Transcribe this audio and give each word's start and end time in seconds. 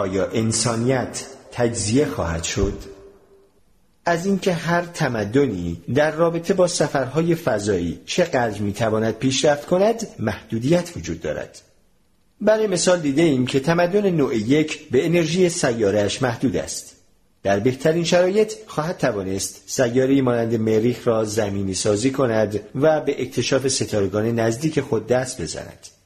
آیا 0.00 0.26
انسانیت 0.26 1.24
تجزیه 1.52 2.06
خواهد 2.06 2.44
شد؟ 2.44 2.78
از 4.04 4.26
اینکه 4.26 4.52
هر 4.52 4.82
تمدنی 4.82 5.82
در 5.94 6.10
رابطه 6.10 6.54
با 6.54 6.66
سفرهای 6.66 7.34
فضایی 7.34 8.00
چقدر 8.06 8.60
می‌تواند 8.60 9.14
پیشرفت 9.14 9.66
کند 9.66 10.06
محدودیت 10.18 10.96
وجود 10.96 11.20
دارد. 11.20 11.60
برای 12.40 12.66
مثال 12.66 13.00
دیده 13.00 13.22
ایم 13.22 13.46
که 13.46 13.60
تمدن 13.60 14.10
نوع 14.10 14.36
یک 14.36 14.88
به 14.90 15.06
انرژی 15.06 15.48
سیارهش 15.48 16.22
محدود 16.22 16.56
است. 16.56 16.96
در 17.42 17.58
بهترین 17.60 18.04
شرایط 18.04 18.52
خواهد 18.66 18.98
توانست 18.98 19.62
سیاره 19.66 20.22
مانند 20.22 20.54
مریخ 20.54 21.08
را 21.08 21.24
زمینی 21.24 21.74
سازی 21.74 22.10
کند 22.10 22.60
و 22.74 23.00
به 23.00 23.22
اکتشاف 23.22 23.68
ستارگان 23.68 24.26
نزدیک 24.40 24.80
خود 24.80 25.06
دست 25.06 25.42
بزند. 25.42 25.99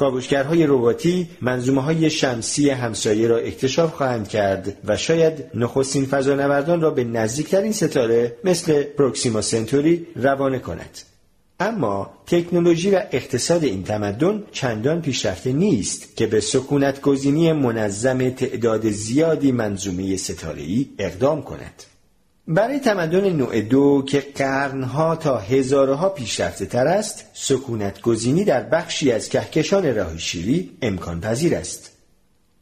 کاوشگرهای 0.00 0.66
رباتی 0.66 1.28
منظومه 1.40 1.82
های 1.82 2.10
شمسی 2.10 2.70
همسایه 2.70 3.28
را 3.28 3.36
اکتشاف 3.36 3.94
خواهند 3.94 4.28
کرد 4.28 4.76
و 4.84 4.96
شاید 4.96 5.44
نخستین 5.54 6.06
فضانوردان 6.06 6.80
را 6.80 6.90
به 6.90 7.04
نزدیکترین 7.04 7.72
ستاره 7.72 8.36
مثل 8.44 8.82
پروکسیما 8.82 9.40
سنتوری 9.40 10.06
روانه 10.16 10.58
کند. 10.58 10.98
اما 11.60 12.10
تکنولوژی 12.26 12.90
و 12.90 13.02
اقتصاد 13.12 13.64
این 13.64 13.82
تمدن 13.82 14.42
چندان 14.52 15.02
پیشرفته 15.02 15.52
نیست 15.52 16.16
که 16.16 16.26
به 16.26 16.40
سکونت 16.40 17.00
گزینی 17.00 17.52
منظم 17.52 18.30
تعداد 18.30 18.90
زیادی 18.90 19.52
منظومه 19.52 20.16
ستاره‌ای 20.16 20.88
اقدام 20.98 21.42
کند. 21.42 21.89
برای 22.48 22.80
تمدن 22.80 23.32
نوع 23.32 23.60
دو 23.60 24.04
که 24.08 24.20
قرنها 24.34 25.16
تا 25.16 25.38
هزارها 25.38 26.08
پیشرفته 26.08 26.66
تر 26.66 26.86
است 26.86 27.24
سکونت 27.32 28.00
گزینی 28.00 28.44
در 28.44 28.62
بخشی 28.62 29.12
از 29.12 29.28
کهکشان 29.28 29.96
راه 29.96 30.18
شیری 30.18 30.70
امکان 30.82 31.20
پذیر 31.20 31.54
است. 31.54 31.90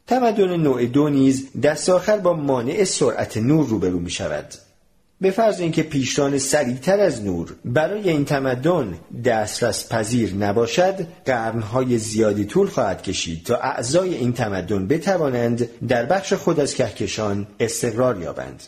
تمدن 0.07 0.57
نوع 0.57 0.85
دو 0.85 1.09
نیز 1.09 1.47
دست 1.61 1.89
آخر 1.89 2.17
با 2.17 2.33
مانع 2.33 2.83
سرعت 2.83 3.37
نور 3.37 3.67
روبرو 3.67 3.99
می 3.99 4.09
شود. 4.09 4.45
به 5.21 5.31
فرض 5.31 5.59
اینکه 5.59 5.83
پیشران 5.83 6.37
سریعتر 6.37 6.99
از 6.99 7.25
نور 7.25 7.55
برای 7.65 8.09
این 8.09 8.25
تمدن 8.25 8.93
دسترس 9.25 9.89
پذیر 9.89 10.35
نباشد 10.35 11.07
قرنهای 11.25 11.97
زیادی 11.97 12.45
طول 12.45 12.67
خواهد 12.67 13.03
کشید 13.03 13.43
تا 13.45 13.55
اعضای 13.55 14.15
این 14.15 14.33
تمدن 14.33 14.87
بتوانند 14.87 15.69
در 15.87 16.05
بخش 16.05 16.33
خود 16.33 16.59
از 16.59 16.75
کهکشان 16.75 17.47
استقرار 17.59 18.21
یابند. 18.21 18.63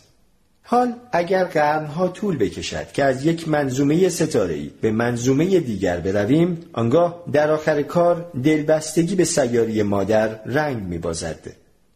حال 0.71 0.93
اگر 1.11 1.43
قرنها 1.43 2.07
طول 2.07 2.37
بکشد 2.37 2.91
که 2.91 3.03
از 3.03 3.25
یک 3.25 3.47
منظومه 3.47 4.09
ستاره‌ای 4.09 4.71
به 4.81 4.91
منظومه 4.91 5.59
دیگر 5.59 5.99
برویم 5.99 6.57
آنگاه 6.73 7.23
در 7.31 7.51
آخر 7.51 7.81
کار 7.81 8.31
دلبستگی 8.43 9.15
به 9.15 9.25
سیاری 9.25 9.83
مادر 9.83 10.39
رنگ 10.45 10.83
میبازد 10.83 11.39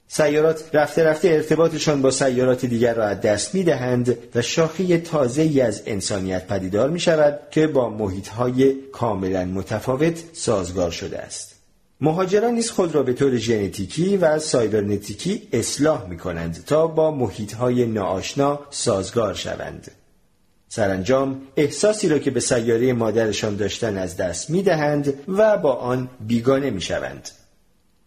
سیارات 0.08 0.70
رفته 0.74 1.04
رفته 1.04 1.28
ارتباطشان 1.28 2.02
با 2.02 2.12
سیارات 2.12 2.66
دیگر 2.66 2.94
را 2.94 3.06
از 3.06 3.22
دست 3.22 3.56
می 3.56 3.64
دهند 3.64 4.18
و 4.36 4.42
شاخه 4.42 4.98
تازه 4.98 5.42
ای 5.42 5.62
از 5.62 5.84
انسانیت 5.86 6.48
پدیدار 6.48 6.90
می 6.90 7.00
شود 7.00 7.40
که 7.52 7.68
با 7.68 7.90
محیط 7.90 8.28
های 8.28 8.76
کاملا 8.92 9.46
متفاوت 9.46 10.24
سازگار 10.34 10.92
شده 10.92 11.20
است. 11.20 11.55
مهاجران 12.02 12.54
نیز 12.54 12.72
خود 12.72 12.96
را 12.96 13.04
به 13.04 13.14
طور 13.14 13.38
ژنتیکی 13.38 14.18
و 14.18 14.40
سایبرنتیکی 14.40 15.48
اصلاح 15.54 16.08
می 16.10 16.18
کنند 16.18 16.64
تا 16.66 16.88
با 16.88 17.12
محیط 17.12 17.54
های 17.54 17.86
ناآشنا 17.86 18.60
سازگار 18.70 19.34
شوند. 19.34 19.92
سرانجام 20.68 21.42
احساسی 21.58 22.10
را 22.10 22.20
که 22.20 22.32
به 22.32 22.40
سیاره 22.40 22.94
مادرشان 22.94 23.56
داشتن 23.56 23.98
از 23.98 24.18
دست 24.18 24.50
می 24.50 24.64
دهند 24.64 25.14
و 25.28 25.58
با 25.58 25.74
آن 25.74 26.10
بیگانه 26.28 26.70
می 26.70 26.82
شوند. 26.82 27.30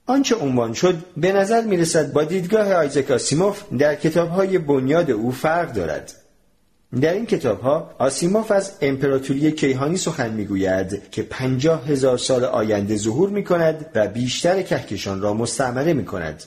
آنچه 0.06 0.36
عنوان 0.36 0.72
شد 0.72 0.94
به 1.16 1.32
نظر 1.32 1.60
می 1.64 1.76
رسد 1.76 2.12
با 2.12 2.24
دیدگاه 2.24 2.72
آیزک 2.72 3.10
آسیموف 3.10 3.62
در 3.78 3.94
کتاب 3.94 4.28
های 4.28 4.58
بنیاد 4.58 5.10
او 5.10 5.32
فرق 5.32 5.72
دارد. 5.72 6.14
در 7.00 7.12
این 7.12 7.26
کتاب 7.26 7.60
ها 7.60 7.94
آسیموف 7.98 8.50
از 8.50 8.72
امپراتوری 8.80 9.52
کیهانی 9.52 9.96
سخن 9.96 10.30
می‌گوید 10.30 11.10
که 11.10 11.22
پنجاه 11.22 11.86
هزار 11.86 12.18
سال 12.18 12.44
آینده 12.44 12.96
ظهور 12.96 13.28
می 13.28 13.44
کند 13.44 13.86
و 13.94 14.08
بیشتر 14.08 14.62
کهکشان 14.62 15.20
را 15.20 15.34
مستعمره 15.34 15.92
می 15.92 16.04
کند. 16.04 16.44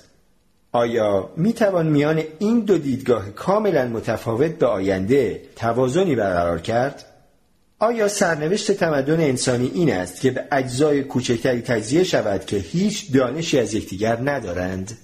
آیا 0.72 1.30
می 1.38 1.54
توان 1.54 1.88
میان 1.88 2.24
این 2.40 2.60
دو 2.60 2.78
دیدگاه 2.78 3.30
کاملا 3.30 3.88
متفاوت 3.88 4.52
به 4.52 4.66
آینده 4.66 5.42
توازنی 5.56 6.16
برقرار 6.16 6.62
کرد؟ 6.62 7.06
آیا 7.80 8.08
سرنوشت 8.08 8.72
تمدن 8.72 9.20
انسانی 9.20 9.72
این 9.74 9.94
است 9.94 10.22
که 10.22 10.32
به 10.32 10.44
اجزای 10.52 11.04
کوچکتری 11.04 11.62
تجزیه 11.62 12.04
شود 12.04 12.46
که 12.46 12.58
هیچ 12.58 13.12
دانشی 13.12 13.60
از 13.60 13.74
یکدیگر 13.74 14.20
ندارند؟ 14.30 14.98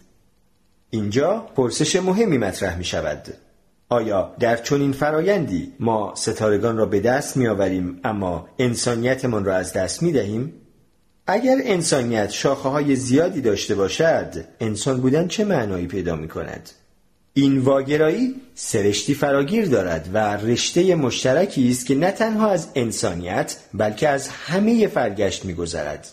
اینجا 0.90 1.46
پرسش 1.56 1.96
مهمی 1.96 2.38
مطرح 2.38 2.78
می 2.78 2.86
شود. 2.86 3.34
آیا 3.90 4.36
در 4.40 4.58
چنین 4.58 4.92
فرایندی 4.92 5.74
ما 5.80 6.14
ستارگان 6.16 6.78
را 6.78 6.86
به 6.86 7.00
دست 7.00 7.38
می 7.38 7.48
آوریم 7.48 8.00
اما 8.04 8.48
انسانیتمان 8.60 9.46
را 9.46 9.56
از 9.56 9.74
دست 9.74 10.04
می 10.04 10.12
دهیم؟ 10.12 10.54
اگر 11.28 11.58
انسانیت 11.64 12.30
شاخه 12.30 12.70
های 12.70 12.96
زیادی 12.96 13.42
داشته 13.42 13.76
باشد 13.76 14.46
انسان 14.60 15.02
بودن 15.02 15.28
چه 15.28 15.46
معنایی 15.46 15.88
پیدا 15.88 16.16
می 16.16 16.28
کند؟ 16.28 16.70
این 17.34 17.58
واگرایی 17.58 18.36
سرشتی 18.56 19.14
فراگیر 19.14 19.66
دارد 19.66 20.10
و 20.14 20.38
رشته 20.38 20.96
مشترکی 20.96 21.70
است 21.70 21.86
که 21.86 21.96
نه 21.96 22.12
تنها 22.12 22.50
از 22.50 22.68
انسانیت 22.76 23.58
بلکه 23.74 24.10
از 24.10 24.28
همه 24.28 24.88
فرگشت 24.88 25.46
میگذرد 25.46 26.08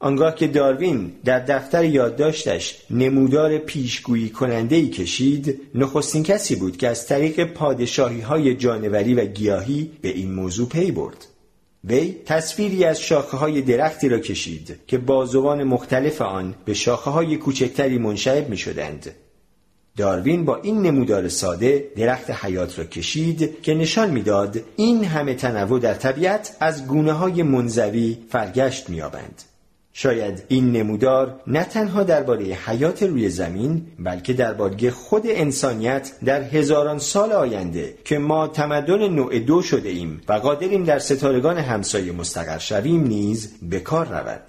آنگاه 0.00 0.34
که 0.34 0.46
داروین 0.46 1.12
در 1.24 1.38
دفتر 1.38 1.84
یادداشتش 1.84 2.82
نمودار 2.90 3.58
پیشگویی 3.58 4.28
کننده 4.28 4.76
ای 4.76 4.88
کشید 4.88 5.60
نخستین 5.74 6.22
کسی 6.22 6.56
بود 6.56 6.76
که 6.76 6.88
از 6.88 7.06
طریق 7.06 7.44
پادشاهی 7.44 8.20
های 8.20 8.54
جانوری 8.54 9.14
و 9.14 9.24
گیاهی 9.24 9.90
به 10.02 10.08
این 10.08 10.34
موضوع 10.34 10.68
پی 10.68 10.90
برد 10.90 11.26
وی 11.84 12.16
تصویری 12.26 12.84
از 12.84 13.00
شاخه 13.00 13.36
های 13.36 13.62
درختی 13.62 14.08
را 14.08 14.18
کشید 14.18 14.80
که 14.86 14.98
بازوان 14.98 15.64
مختلف 15.64 16.22
آن 16.22 16.54
به 16.64 16.74
شاخه 16.74 17.10
های 17.10 17.36
کوچکتری 17.36 17.98
منشعب 17.98 18.48
می 18.48 18.56
شدند 18.56 19.14
داروین 19.96 20.44
با 20.44 20.56
این 20.56 20.82
نمودار 20.82 21.28
ساده 21.28 21.88
درخت 21.96 22.30
حیات 22.30 22.78
را 22.78 22.84
کشید 22.84 23.62
که 23.62 23.74
نشان 23.74 24.10
می‌داد 24.10 24.60
این 24.76 25.04
همه 25.04 25.34
تنوع 25.34 25.80
در 25.80 25.94
طبیعت 25.94 26.56
از 26.60 26.86
گونه 26.86 27.12
های 27.12 27.42
منزوی 27.42 28.18
فرگشت 28.30 28.90
میابند. 28.90 29.42
شاید 30.00 30.42
این 30.48 30.72
نمودار 30.72 31.40
نه 31.46 31.64
تنها 31.64 32.02
درباره 32.02 32.44
حیات 32.44 33.02
روی 33.02 33.28
زمین 33.28 33.86
بلکه 33.98 34.32
درباره 34.32 34.90
خود 34.90 35.22
انسانیت 35.26 36.12
در 36.24 36.42
هزاران 36.42 36.98
سال 36.98 37.32
آینده 37.32 37.94
که 38.04 38.18
ما 38.18 38.48
تمدن 38.48 39.08
نوع 39.08 39.38
دو 39.38 39.62
شده 39.62 39.88
ایم 39.88 40.20
و 40.28 40.32
قادریم 40.32 40.84
در 40.84 40.98
ستارگان 40.98 41.58
همسایه 41.58 42.12
مستقر 42.12 42.58
شویم 42.58 43.02
نیز 43.02 43.52
به 43.62 43.80
کار 43.80 44.06
رود. 44.06 44.42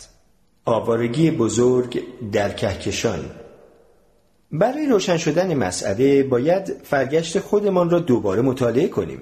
آوارگی 0.66 1.32
بزرگ 1.32 2.04
در 2.32 2.50
کهکشان 2.50 3.26
برای 4.52 4.88
روشن 4.88 5.18
شدن 5.18 5.54
مسئله 5.54 6.24
باید 6.24 6.74
فرگشت 6.84 7.40
خودمان 7.40 7.90
را 7.90 8.00
دوباره 8.00 8.42
مطالعه 8.42 8.88
کنیم. 8.88 9.22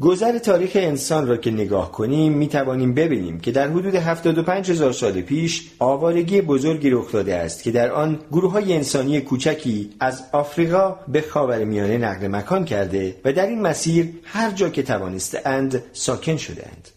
گذر 0.00 0.38
تاریخ 0.38 0.70
انسان 0.74 1.26
را 1.26 1.36
که 1.36 1.50
نگاه 1.50 1.92
کنیم 1.92 2.32
می 2.32 2.48
توانیم 2.48 2.94
ببینیم 2.94 3.40
که 3.40 3.50
در 3.50 3.68
حدود 3.68 3.94
75 3.94 4.70
هزار 4.70 4.92
سال 4.92 5.20
پیش 5.20 5.70
آوارگی 5.78 6.40
بزرگی 6.40 6.90
رخ 6.90 7.12
داده 7.12 7.34
است 7.34 7.62
که 7.62 7.70
در 7.70 7.92
آن 7.92 8.18
گروه 8.32 8.52
های 8.52 8.74
انسانی 8.74 9.20
کوچکی 9.20 9.90
از 10.00 10.24
آفریقا 10.32 10.96
به 11.08 11.20
خاور 11.20 11.64
میانه 11.64 11.98
نقل 11.98 12.26
مکان 12.26 12.64
کرده 12.64 13.16
و 13.24 13.32
در 13.32 13.46
این 13.46 13.62
مسیر 13.62 14.08
هر 14.24 14.50
جا 14.50 14.68
که 14.68 14.82
توانسته 14.82 15.42
اند 15.44 15.82
ساکن 15.92 16.36
شده 16.36 16.66
اند. 16.66 16.88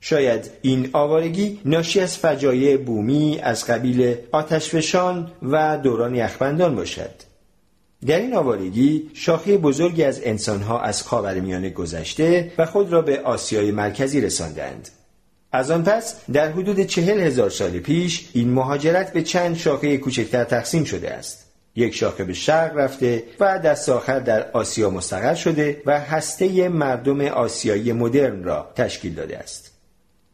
شاید 0.00 0.50
این 0.62 0.90
آوارگی 0.92 1.60
ناشی 1.64 2.00
از 2.00 2.18
فجایع 2.18 2.76
بومی 2.76 3.38
از 3.42 3.66
قبیل 3.66 4.14
آتشفشان 4.32 5.30
و 5.42 5.78
دوران 5.82 6.14
یخبندان 6.14 6.74
باشد 6.74 7.29
در 8.06 8.18
این 8.18 8.34
آوارگی 8.34 9.10
شاخه 9.14 9.58
بزرگی 9.58 10.04
از 10.04 10.20
انسانها 10.24 10.80
از 10.80 11.02
خاورمیانه 11.02 11.70
گذشته 11.70 12.52
و 12.58 12.66
خود 12.66 12.92
را 12.92 13.02
به 13.02 13.20
آسیای 13.20 13.70
مرکزی 13.70 14.20
رساندند. 14.20 14.88
از 15.52 15.70
آن 15.70 15.84
پس 15.84 16.16
در 16.32 16.52
حدود 16.52 16.80
چهل 16.80 17.20
هزار 17.20 17.50
سال 17.50 17.70
پیش 17.70 18.28
این 18.32 18.50
مهاجرت 18.50 19.12
به 19.12 19.22
چند 19.22 19.56
شاخه 19.56 19.96
کوچکتر 19.96 20.44
تقسیم 20.44 20.84
شده 20.84 21.10
است. 21.10 21.46
یک 21.76 21.94
شاخه 21.94 22.24
به 22.24 22.32
شرق 22.32 22.76
رفته 22.76 23.24
و 23.40 23.58
دست 23.58 23.88
آخر 23.88 24.18
در 24.18 24.50
آسیا 24.50 24.90
مستقر 24.90 25.34
شده 25.34 25.82
و 25.86 26.00
هسته 26.00 26.68
مردم 26.68 27.20
آسیایی 27.20 27.92
مدرن 27.92 28.44
را 28.44 28.72
تشکیل 28.76 29.14
داده 29.14 29.38
است. 29.38 29.70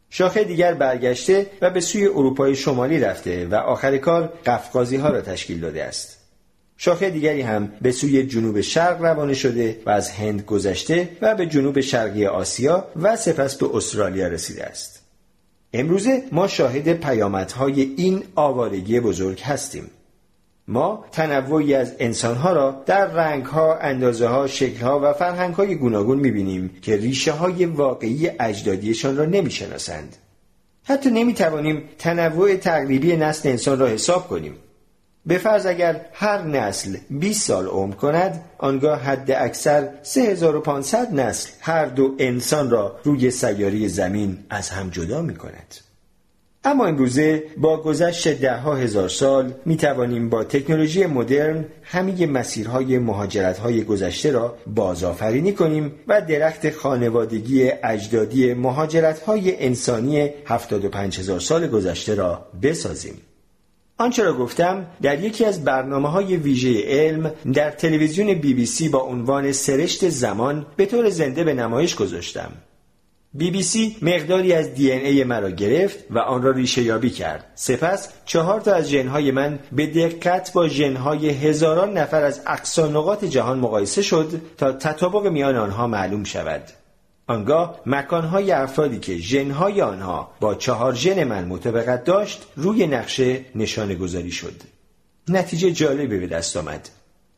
شاخه 0.09 0.43
دیگر 0.43 0.73
برگشته 0.73 1.45
و 1.61 1.69
به 1.69 1.81
سوی 1.81 2.07
اروپای 2.07 2.55
شمالی 2.55 2.99
رفته 2.99 3.47
و 3.47 3.55
آخر 3.55 3.97
کار 3.97 4.33
قفقازی 4.45 4.97
ها 4.97 5.09
را 5.09 5.21
تشکیل 5.21 5.59
داده 5.59 5.83
است. 5.83 6.16
شاخه 6.77 7.09
دیگری 7.09 7.41
هم 7.41 7.71
به 7.81 7.91
سوی 7.91 8.23
جنوب 8.23 8.61
شرق 8.61 9.01
روانه 9.01 9.33
شده 9.33 9.79
و 9.85 9.89
از 9.89 10.09
هند 10.09 10.41
گذشته 10.41 11.09
و 11.21 11.35
به 11.35 11.45
جنوب 11.45 11.81
شرقی 11.81 12.25
آسیا 12.25 12.87
و 12.95 13.15
سپس 13.15 13.55
به 13.55 13.75
استرالیا 13.75 14.27
رسیده 14.27 14.65
است. 14.65 15.01
امروزه 15.73 16.23
ما 16.31 16.47
شاهد 16.47 16.93
پیامدهای 16.93 17.81
این 17.81 18.23
آوارگی 18.35 18.99
بزرگ 18.99 19.41
هستیم. 19.41 19.89
ما 20.67 21.05
تنوعی 21.11 21.73
از 21.73 21.93
انسانها 21.99 22.53
را 22.53 22.83
در 22.85 23.05
رنگها، 23.05 23.75
اندازه 23.75 24.27
ها، 24.27 24.47
شکلها 24.47 24.99
و 25.03 25.13
فرهنگهای 25.13 25.75
گوناگون 25.75 26.19
می‌بینیم 26.19 26.75
که 26.81 26.97
ریشه 26.97 27.31
های 27.31 27.65
واقعی 27.65 28.31
اجدادیشان 28.39 29.17
را 29.17 29.25
نمی‌شناسند. 29.25 30.15
حتی 30.83 31.09
نمی‌توانیم 31.09 31.83
تنوع 31.97 32.55
تقریبی 32.55 33.17
نسل 33.17 33.49
انسان 33.49 33.79
را 33.79 33.87
حساب 33.87 34.27
کنیم. 34.27 34.53
به 35.27 35.37
فرض 35.37 35.65
اگر 35.65 36.01
هر 36.13 36.41
نسل 36.41 36.97
20 37.09 37.47
سال 37.47 37.67
عمر 37.67 37.95
کند 37.95 38.41
آنگاه 38.57 39.01
حد 39.01 39.31
اکثر 39.31 39.89
3500 40.03 41.13
نسل 41.13 41.49
هر 41.59 41.85
دو 41.85 42.15
انسان 42.19 42.69
را 42.69 42.99
روی 43.03 43.31
سیاره 43.31 43.87
زمین 43.87 44.37
از 44.49 44.69
هم 44.69 44.89
جدا 44.89 45.21
می 45.21 45.35
کند. 45.35 45.75
اما 46.63 46.85
امروزه 46.85 47.43
با 47.57 47.81
گذشت 47.81 48.27
ده 48.27 48.57
ها 48.57 48.75
هزار 48.75 49.09
سال 49.09 49.53
می 49.65 49.77
توانیم 49.77 50.29
با 50.29 50.43
تکنولوژی 50.43 51.05
مدرن 51.05 51.65
همه 51.83 52.25
مسیرهای 52.25 52.97
مهاجرت 52.97 53.83
گذشته 53.83 54.31
را 54.31 54.57
بازآفرینی 54.67 55.53
کنیم 55.53 55.91
و 56.07 56.21
درخت 56.21 56.69
خانوادگی 56.69 57.71
اجدادی 57.83 58.53
مهاجرت 58.53 59.19
های 59.19 59.65
انسانی 59.65 60.29
75 60.45 61.19
هزار 61.19 61.39
سال 61.39 61.67
گذشته 61.67 62.15
را 62.15 62.45
بسازیم. 62.61 63.21
آنچه 63.97 64.23
را 64.23 64.33
گفتم 64.33 64.85
در 65.01 65.23
یکی 65.23 65.45
از 65.45 65.63
برنامه 65.63 66.09
های 66.09 66.37
ویژه 66.37 66.83
علم 66.87 67.31
در 67.53 67.71
تلویزیون 67.71 68.33
بی 68.33 68.53
بی 68.53 68.65
سی 68.65 68.89
با 68.89 68.99
عنوان 68.99 69.51
سرشت 69.51 70.09
زمان 70.09 70.65
به 70.75 70.85
طور 70.85 71.09
زنده 71.09 71.43
به 71.43 71.53
نمایش 71.53 71.95
گذاشتم. 71.95 72.51
بی 73.33 73.51
بی 73.51 73.63
سی 73.63 73.97
مقداری 74.01 74.53
از 74.53 74.73
دی 74.73 74.91
ای 74.91 75.23
مرا 75.23 75.49
گرفت 75.49 75.97
و 76.09 76.19
آن 76.19 76.41
را 76.41 76.51
ریشه 76.51 76.81
یابی 76.81 77.09
کرد. 77.09 77.51
سپس 77.55 78.09
چهار 78.25 78.61
تا 78.61 78.73
از 78.73 78.89
ژنهای 78.89 79.31
من 79.31 79.59
به 79.71 79.87
دقت 79.87 80.53
با 80.53 80.67
ژنهای 80.67 81.29
هزاران 81.29 81.97
نفر 81.97 82.23
از 82.23 82.41
اقصا 82.47 82.87
نقاط 82.87 83.25
جهان 83.25 83.59
مقایسه 83.59 84.01
شد 84.01 84.41
تا 84.57 84.71
تطابق 84.71 85.27
میان 85.27 85.55
آنها 85.55 85.87
معلوم 85.87 86.23
شود. 86.23 86.61
آنگاه 87.27 87.79
مکانهای 87.85 88.51
افرادی 88.51 88.99
که 88.99 89.17
ژنهای 89.17 89.81
آنها 89.81 90.31
با 90.39 90.55
چهار 90.55 90.95
ژن 90.95 91.23
من 91.23 91.45
مطابقت 91.45 92.03
داشت 92.03 92.47
روی 92.55 92.87
نقشه 92.87 93.45
نشانه 93.55 93.95
گذاری 93.95 94.31
شد. 94.31 94.61
نتیجه 95.27 95.71
جالبی 95.71 96.19
به 96.19 96.27
دست 96.27 96.57
آمد. 96.57 96.89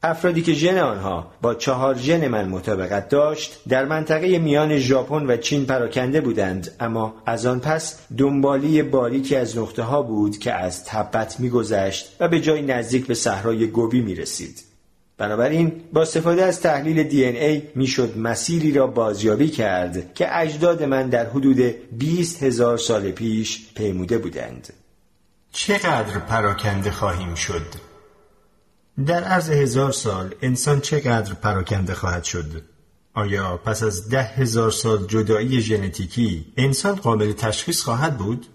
افرادی 0.04 0.42
که 0.42 0.54
ژن 0.54 0.78
آنها 0.78 1.32
با 1.42 1.56
چهار 1.56 1.98
ژن 1.98 2.28
من 2.28 2.48
مطابقت 2.50 3.10
داشت 3.10 3.62
در 3.70 3.86
منطقه 3.86 4.40
میان 4.40 4.78
ژاپن 4.78 5.26
و 5.26 5.38
چین 5.38 5.66
پراکنده 5.66 6.22
بودند 6.22 6.72
اما 6.80 7.14
از 7.26 7.46
آن 7.46 7.60
پس 7.60 8.00
دنبالی 8.18 8.84
باریکی 8.84 9.36
از 9.36 9.58
نقطه 9.58 9.84
ها 9.84 10.02
بود 10.02 10.38
که 10.38 10.54
از 10.54 10.86
تبت 10.86 11.40
میگذشت 11.40 12.16
و 12.20 12.28
به 12.28 12.40
جای 12.40 12.62
نزدیک 12.62 13.08
به 13.08 13.14
صحرای 13.14 13.68
گوبی 13.68 14.02
می 14.02 14.16
رسید. 14.16 14.69
بنابراین 15.20 15.82
با 15.94 16.02
استفاده 16.02 16.44
از 16.44 16.62
تحلیل 16.62 17.04
دی 17.04 17.24
این 17.24 17.36
ای 17.36 17.62
می‌شد 17.76 18.18
مسیری 18.18 18.72
را 18.72 18.88
بازیابی 18.88 19.50
کرد 19.50 20.14
که 20.14 20.38
اجداد 20.40 20.84
من 20.84 21.10
در 21.10 21.30
حدود 21.30 21.58
20 21.98 22.44
هزار 22.44 22.78
سال 22.78 23.12
پیش 23.12 23.74
پیموده 23.76 24.18
بودند. 24.18 24.74
چقدر 25.52 26.20
پراکنده 26.20 26.92
خواهیم 26.92 27.36
شد؟ 27.36 27.66
در 29.06 29.24
عرض 29.24 29.50
هزار 29.50 29.92
سال 29.92 30.36
انسان 30.42 30.82
چقدر 30.82 31.34
پراکنده 31.34 31.94
خواهد 31.94 32.24
شد؟ 32.24 32.64
آیا 33.14 33.58
پس 33.58 33.84
از 33.84 34.10
ده 34.10 34.24
هزار 34.24 34.72
سال 34.72 35.08
جدایی 35.08 35.62
ژنتیکی 35.62 36.46
انسان 36.58 36.96
قابل 36.96 37.32
تشخیص 37.32 37.82
خواهد 37.82 38.18
بود؟ 38.18 38.46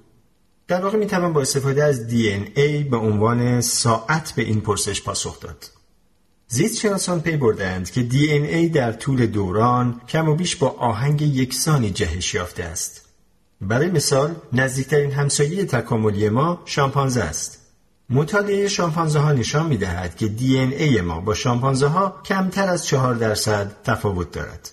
در 0.68 0.84
واقع 0.84 0.98
می 0.98 1.06
توان 1.06 1.32
با 1.32 1.40
استفاده 1.40 1.84
از 1.84 2.06
دی 2.06 2.28
ای 2.56 2.82
به 2.82 2.96
عنوان 2.96 3.60
ساعت 3.60 4.32
به 4.36 4.42
این 4.42 4.60
پرسش 4.60 5.02
پاسخ 5.02 5.40
داد. 5.40 5.73
زیست 6.54 6.80
شناسان 6.80 7.20
پی 7.20 7.36
بردند 7.36 7.90
که 7.90 8.02
دی 8.02 8.30
این 8.30 8.44
ای 8.44 8.68
در 8.68 8.92
طول 8.92 9.26
دوران 9.26 10.00
کم 10.08 10.28
و 10.28 10.34
بیش 10.34 10.56
با 10.56 10.68
آهنگ 10.68 11.22
یکسانی 11.22 11.90
جهش 11.90 12.34
یافته 12.34 12.64
است. 12.64 13.02
برای 13.60 13.90
مثال 13.90 14.34
نزدیکترین 14.52 15.10
همسایه 15.10 15.64
تکاملی 15.64 16.28
ما 16.28 16.62
شامپانزه 16.64 17.22
است. 17.22 17.58
مطالعه 18.10 18.68
شامپانزه 18.68 19.18
ها 19.18 19.32
نشان 19.32 19.66
می 19.66 19.76
دهد 19.76 20.16
که 20.16 20.28
دی 20.28 20.58
این 20.58 20.72
ای 20.72 21.00
ما 21.00 21.20
با 21.20 21.34
شامپانزه 21.34 21.86
ها 21.86 22.20
کمتر 22.24 22.68
از 22.68 22.86
چهار 22.86 23.14
درصد 23.14 23.76
تفاوت 23.84 24.30
دارد. 24.32 24.70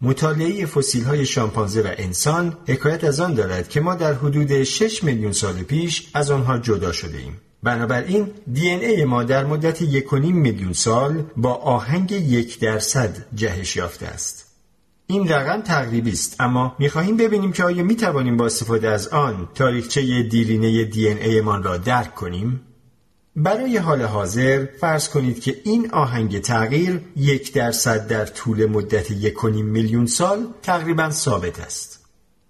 مطالعه 0.00 0.66
فسیل 0.66 1.04
های 1.04 1.26
شامپانزه 1.26 1.82
و 1.82 1.94
انسان 1.98 2.56
حکایت 2.66 3.04
از 3.04 3.20
آن 3.20 3.34
دارد 3.34 3.68
که 3.68 3.80
ما 3.80 3.94
در 3.94 4.14
حدود 4.14 4.62
6 4.62 5.04
میلیون 5.04 5.32
سال 5.32 5.62
پیش 5.62 6.10
از 6.14 6.30
آنها 6.30 6.58
جدا 6.58 6.92
شده 6.92 7.18
ایم. 7.18 7.40
بنابراین 7.62 8.30
دی 8.52 8.68
این 8.68 8.84
ای 8.84 9.04
ما 9.04 9.24
در 9.24 9.44
مدت 9.44 9.82
یک 9.82 10.12
میلیون 10.12 10.72
سال 10.72 11.24
با 11.36 11.54
آهنگ 11.54 12.12
یک 12.12 12.60
درصد 12.60 13.16
جهش 13.34 13.76
یافته 13.76 14.06
است. 14.06 14.46
این 15.06 15.28
رقم 15.28 15.60
تقریبی 15.60 16.12
است 16.12 16.40
اما 16.40 16.76
می‌خواهیم 16.78 17.16
ببینیم 17.16 17.52
که 17.52 17.64
آیا 17.64 17.82
می‌توانیم 17.82 18.36
با 18.36 18.46
استفاده 18.46 18.88
از 18.88 19.08
آن 19.08 19.48
تاریخچه 19.54 20.22
دیرینه 20.22 20.84
دی 20.84 21.08
این 21.08 21.18
ای 21.18 21.40
ما 21.40 21.56
را 21.56 21.76
درک 21.76 22.14
کنیم؟ 22.14 22.60
برای 23.36 23.76
حال 23.76 24.02
حاضر 24.02 24.66
فرض 24.80 25.08
کنید 25.08 25.40
که 25.40 25.60
این 25.64 25.90
آهنگ 25.90 26.40
تغییر 26.40 27.00
یک 27.16 27.52
درصد 27.52 28.06
در 28.06 28.26
طول 28.26 28.66
مدت 28.66 29.10
یک 29.10 29.44
میلیون 29.44 30.06
سال 30.06 30.46
تقریبا 30.62 31.10
ثابت 31.10 31.60
است. 31.60 31.99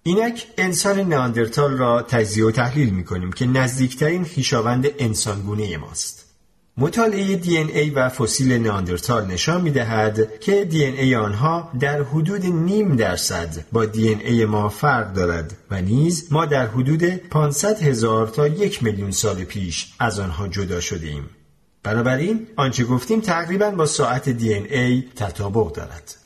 اینک 0.03 0.47
انسان 0.57 0.99
ناندرتال 0.99 1.77
را 1.77 2.01
تجزیه 2.01 2.45
و 2.45 2.51
تحلیل 2.51 2.89
می 2.89 3.03
کنیم 3.03 3.31
که 3.31 3.45
نزدیکترین 3.45 4.23
خیشاوند 4.23 4.87
انسانگونه 4.99 5.77
ماست. 5.77 6.25
مطالعه 6.77 7.35
دی 7.35 7.57
ای 7.57 7.89
و 7.89 8.09
فسیل 8.09 8.51
ناندرتال 8.51 9.25
نشان 9.25 9.61
می 9.61 9.71
دهد 9.71 10.39
که 10.39 10.65
دی 10.65 10.83
ای 10.85 11.15
آنها 11.15 11.71
در 11.79 12.03
حدود 12.03 12.45
نیم 12.45 12.95
درصد 12.95 13.65
با 13.71 13.85
دی 13.85 14.09
ای 14.09 14.45
ما 14.45 14.69
فرق 14.69 15.13
دارد 15.13 15.57
و 15.71 15.81
نیز 15.81 16.27
ما 16.33 16.45
در 16.45 16.67
حدود 16.67 17.03
500 17.03 17.83
هزار 17.83 18.27
تا 18.27 18.47
یک 18.47 18.83
میلیون 18.83 19.11
سال 19.11 19.43
پیش 19.43 19.93
از 19.99 20.19
آنها 20.19 20.47
جدا 20.47 20.79
شده 20.79 21.07
ایم. 21.07 21.29
بنابراین 21.83 22.47
آنچه 22.55 22.83
گفتیم 22.83 23.21
تقریبا 23.21 23.71
با 23.71 23.85
ساعت 23.85 24.29
دی 24.29 24.53
ای 24.53 25.03
تطابق 25.15 25.73
دارد. 25.73 26.20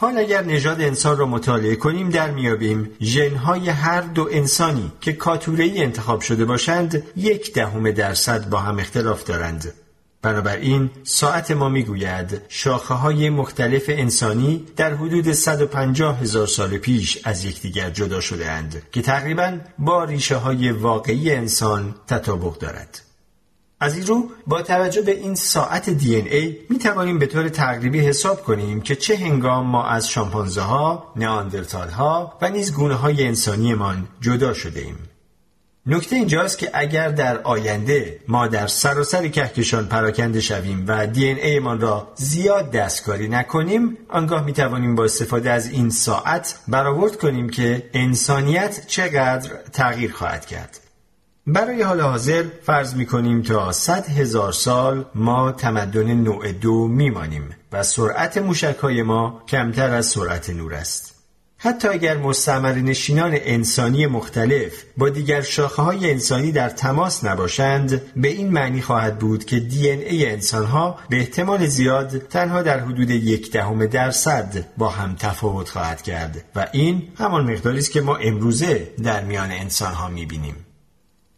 حال 0.00 0.18
اگر 0.18 0.44
نژاد 0.44 0.80
انسان 0.80 1.16
را 1.18 1.26
مطالعه 1.26 1.76
کنیم 1.76 2.10
در 2.10 2.30
میابیم 2.30 2.90
ژنهای 3.00 3.68
هر 3.68 4.00
دو 4.00 4.28
انسانی 4.32 4.92
که 5.00 5.12
کاتوره 5.12 5.72
انتخاب 5.76 6.20
شده 6.20 6.44
باشند 6.44 7.02
یک 7.16 7.52
دهم 7.52 7.90
درصد 7.90 8.48
با 8.48 8.58
هم 8.58 8.78
اختلاف 8.78 9.24
دارند 9.24 9.72
بنابراین 10.22 10.90
ساعت 11.04 11.50
ما 11.50 11.68
می‌گوید 11.68 12.40
شاخه 12.48 12.94
های 12.94 13.30
مختلف 13.30 13.84
انسانی 13.88 14.66
در 14.76 14.94
حدود 14.94 15.32
150 15.32 16.20
هزار 16.20 16.46
سال 16.46 16.78
پیش 16.78 17.18
از 17.24 17.44
یکدیگر 17.44 17.90
جدا 17.90 18.20
شده 18.20 18.50
اند 18.50 18.82
که 18.92 19.02
تقریبا 19.02 19.58
با 19.78 20.04
ریشه 20.04 20.36
های 20.36 20.70
واقعی 20.70 21.30
انسان 21.30 21.94
تطابق 22.08 22.58
دارد. 22.58 23.09
از 23.80 23.96
این 23.96 24.06
رو 24.06 24.28
با 24.46 24.62
توجه 24.62 25.02
به 25.02 25.16
این 25.16 25.34
ساعت 25.34 25.90
دی 25.90 26.14
این 26.14 26.28
ای 26.28 26.56
می 26.70 26.78
توانیم 26.78 27.18
به 27.18 27.26
طور 27.26 27.48
تقریبی 27.48 28.00
حساب 28.00 28.42
کنیم 28.42 28.80
که 28.80 28.96
چه 28.96 29.16
هنگام 29.16 29.66
ما 29.66 29.84
از 29.86 30.08
شامپانزه 30.08 30.60
ها، 30.60 31.12
نیاندرتال 31.16 31.88
ها 31.88 32.38
و 32.42 32.50
نیز 32.50 32.74
گونه 32.74 32.94
های 32.94 33.26
انسانیمان 33.26 34.08
جدا 34.20 34.54
شده 34.54 34.80
ایم. 34.80 34.98
نکته 35.86 36.16
اینجاست 36.16 36.58
که 36.58 36.70
اگر 36.74 37.08
در 37.08 37.38
آینده 37.38 38.20
ما 38.28 38.46
در 38.46 38.66
سراسر 38.66 39.28
کهکشان 39.28 39.86
پراکنده 39.86 40.40
شویم 40.40 40.84
و 40.88 41.06
دی 41.06 41.24
این 41.24 41.38
ای 41.38 41.58
من 41.58 41.80
را 41.80 42.12
زیاد 42.14 42.70
دستکاری 42.70 43.28
نکنیم 43.28 43.96
آنگاه 44.08 44.44
می 44.44 44.52
توانیم 44.52 44.94
با 44.94 45.04
استفاده 45.04 45.50
از 45.50 45.70
این 45.70 45.90
ساعت 45.90 46.58
برآورد 46.68 47.16
کنیم 47.16 47.48
که 47.48 47.90
انسانیت 47.94 48.86
چقدر 48.86 49.50
تغییر 49.72 50.12
خواهد 50.12 50.46
کرد 50.46 50.80
برای 51.46 51.82
حال 51.82 52.00
حاضر 52.00 52.44
فرض 52.62 52.94
می 52.94 53.06
کنیم 53.06 53.42
تا 53.42 53.72
صد 53.72 54.08
هزار 54.08 54.52
سال 54.52 55.04
ما 55.14 55.52
تمدن 55.52 56.14
نوع 56.14 56.52
دو 56.52 56.88
میمانیم 56.88 57.56
و 57.72 57.82
سرعت 57.82 58.38
موشک 58.38 58.76
های 58.82 59.02
ما 59.02 59.42
کمتر 59.48 59.94
از 59.94 60.06
سرعت 60.06 60.50
نور 60.50 60.74
است. 60.74 61.14
حتی 61.62 61.88
اگر 61.88 62.16
مستعمر 62.16 62.72
نشینان 62.72 63.32
انسانی 63.34 64.06
مختلف 64.06 64.72
با 64.96 65.08
دیگر 65.08 65.40
شاخه 65.42 65.82
های 65.82 66.10
انسانی 66.10 66.52
در 66.52 66.68
تماس 66.68 67.24
نباشند 67.24 68.02
به 68.16 68.28
این 68.28 68.52
معنی 68.52 68.80
خواهد 68.80 69.18
بود 69.18 69.44
که 69.44 69.60
دی 69.60 69.90
ای 69.90 70.30
انسان 70.30 70.64
ها 70.64 70.98
به 71.08 71.16
احتمال 71.16 71.66
زیاد 71.66 72.18
تنها 72.18 72.62
در 72.62 72.80
حدود 72.80 73.10
یک 73.10 73.52
دهم 73.52 73.86
درصد 73.86 74.66
با 74.78 74.88
هم 74.88 75.16
تفاوت 75.18 75.68
خواهد 75.68 76.02
کرد 76.02 76.44
و 76.56 76.66
این 76.72 77.02
همان 77.18 77.52
مقداری 77.52 77.78
است 77.78 77.92
که 77.92 78.00
ما 78.00 78.16
امروزه 78.16 78.88
در 79.02 79.24
میان 79.24 79.50
انسان 79.50 79.92
ها 79.94 80.08
می. 80.08 80.26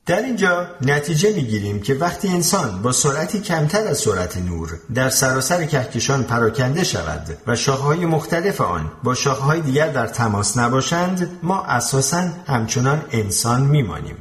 در 0.06 0.22
اینجا 0.22 0.66
نتیجه 0.80 1.32
می‌گیریم 1.32 1.80
که 1.80 1.94
وقتی 1.94 2.28
انسان 2.28 2.82
با 2.82 2.92
سرعتی 2.92 3.40
کمتر 3.40 3.86
از 3.86 3.98
سرعت 3.98 4.36
نور 4.36 4.70
در 4.94 5.10
سراسر 5.10 5.64
کهکشان 5.64 6.24
پراکنده 6.24 6.84
شود 6.84 7.38
و 7.46 7.56
شاخه‌های 7.56 8.06
مختلف 8.06 8.60
آن 8.60 8.92
با 9.02 9.14
شاخه‌های 9.14 9.60
دیگر 9.60 9.88
در 9.88 10.06
تماس 10.06 10.56
نباشند 10.56 11.38
ما 11.42 11.62
اساسا 11.62 12.28
همچنان 12.46 13.02
انسان 13.10 13.62
میمانیم. 13.62 14.16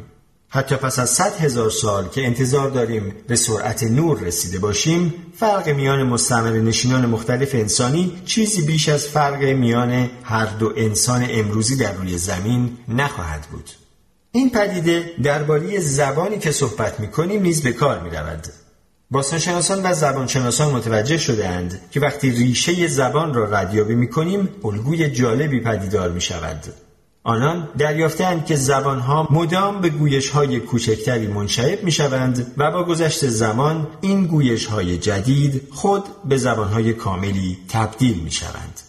حتی 0.49 0.75
پس 0.75 0.99
از 0.99 1.09
صد 1.09 1.37
هزار 1.39 1.69
سال 1.69 2.07
که 2.07 2.25
انتظار 2.25 2.69
داریم 2.69 3.15
به 3.27 3.35
سرعت 3.35 3.83
نور 3.83 4.19
رسیده 4.19 4.59
باشیم 4.59 5.13
فرق 5.37 5.69
میان 5.69 6.03
مستعمر 6.03 6.51
نشینان 6.51 7.05
مختلف 7.05 7.55
انسانی 7.55 8.21
چیزی 8.25 8.61
بیش 8.61 8.89
از 8.89 9.07
فرق 9.07 9.43
میان 9.43 10.09
هر 10.23 10.45
دو 10.45 10.73
انسان 10.77 11.27
امروزی 11.29 11.75
در 11.75 11.93
روی 11.93 12.17
زمین 12.17 12.77
نخواهد 12.87 13.41
بود. 13.51 13.80
این 14.33 14.49
پدیده 14.49 15.11
درباره 15.23 15.79
زبانی 15.79 16.39
که 16.39 16.51
صحبت 16.51 16.99
می 16.99 17.07
کنیم 17.07 17.41
نیز 17.41 17.63
به 17.63 17.73
کار 17.73 17.99
می 17.99 18.09
رود. 18.09 18.47
باستانشناسان 19.11 19.81
و 19.83 19.93
زبانشناسان 19.93 20.73
متوجه 20.73 21.17
شدهاند 21.17 21.81
که 21.91 21.99
وقتی 21.99 22.31
ریشه 22.31 22.87
زبان 22.87 23.33
را 23.33 23.49
ردیابی 23.49 23.95
می 23.95 24.09
کنیم 24.09 24.49
الگوی 24.63 25.09
جالبی 25.09 25.59
پدیدار 25.59 26.11
می 26.11 26.21
شود. 26.21 26.63
آنان 27.23 27.69
دریافتند 27.77 28.45
که 28.45 28.55
زبانها 28.55 29.27
مدام 29.31 29.81
به 29.81 29.89
گویش 29.89 30.29
های 30.29 30.59
کوچکتری 30.59 31.27
منشعب 31.27 31.83
می 31.83 31.91
شوند 31.91 32.53
و 32.57 32.71
با 32.71 32.83
گذشت 32.83 33.27
زمان 33.27 33.87
این 34.01 34.25
گویش 34.25 34.65
های 34.65 34.97
جدید 34.97 35.67
خود 35.71 36.03
به 36.25 36.37
زبانهای 36.37 36.93
کاملی 36.93 37.57
تبدیل 37.69 38.19
می 38.23 38.31
شوند. 38.31 38.80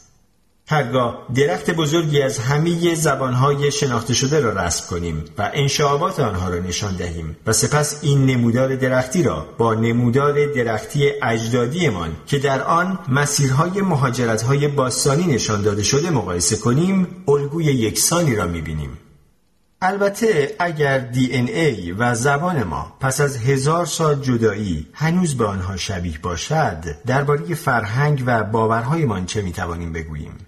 هرگاه 0.67 1.27
درخت 1.35 1.71
بزرگی 1.71 2.23
از 2.23 2.39
همه 2.39 2.95
زبانهای 2.95 3.73
شناخته 3.73 4.15
شده 4.15 4.41
را 4.41 4.53
رسم 4.53 4.87
کنیم 4.91 5.25
و 5.39 5.51
انشعابات 5.55 6.21
آنها 6.21 6.49
را 6.49 6.59
نشان 6.59 6.97
دهیم 6.97 7.37
و 7.47 7.53
سپس 7.53 7.99
این 8.03 8.27
نمودار 8.27 8.77
درختی 8.77 9.23
را 9.23 9.47
با 9.59 9.75
نمودار 9.75 10.47
درختی 10.47 11.11
اجدادیمان 11.23 12.17
که 12.27 12.39
در 12.39 12.63
آن 12.63 12.99
مسیرهای 13.09 13.81
مهاجرتهای 13.81 14.69
باستانی 14.69 15.27
نشان 15.27 15.63
داده 15.63 15.83
شده 15.83 16.11
مقایسه 16.11 16.57
کنیم 16.57 17.07
الگوی 17.29 17.65
یکسانی 17.65 18.37
را 18.37 18.47
می‌بینیم. 18.47 18.99
البته 19.85 20.57
اگر 20.59 20.99
دی 20.99 21.27
این 21.27 21.49
ای 21.49 21.93
و 21.93 22.15
زبان 22.15 22.63
ما 22.63 22.93
پس 23.01 23.21
از 23.21 23.37
هزار 23.37 23.87
سال 23.87 24.21
جدایی 24.21 24.89
هنوز 24.93 25.37
به 25.37 25.47
آنها 25.47 25.77
شبیه 25.77 26.19
باشد 26.19 26.85
درباره 27.07 27.55
فرهنگ 27.55 28.23
و 28.27 28.45
باورهایمان 28.45 29.27
چه 29.27 29.43
می‌توانیم 29.43 29.93
بگوییم؟ 29.93 30.39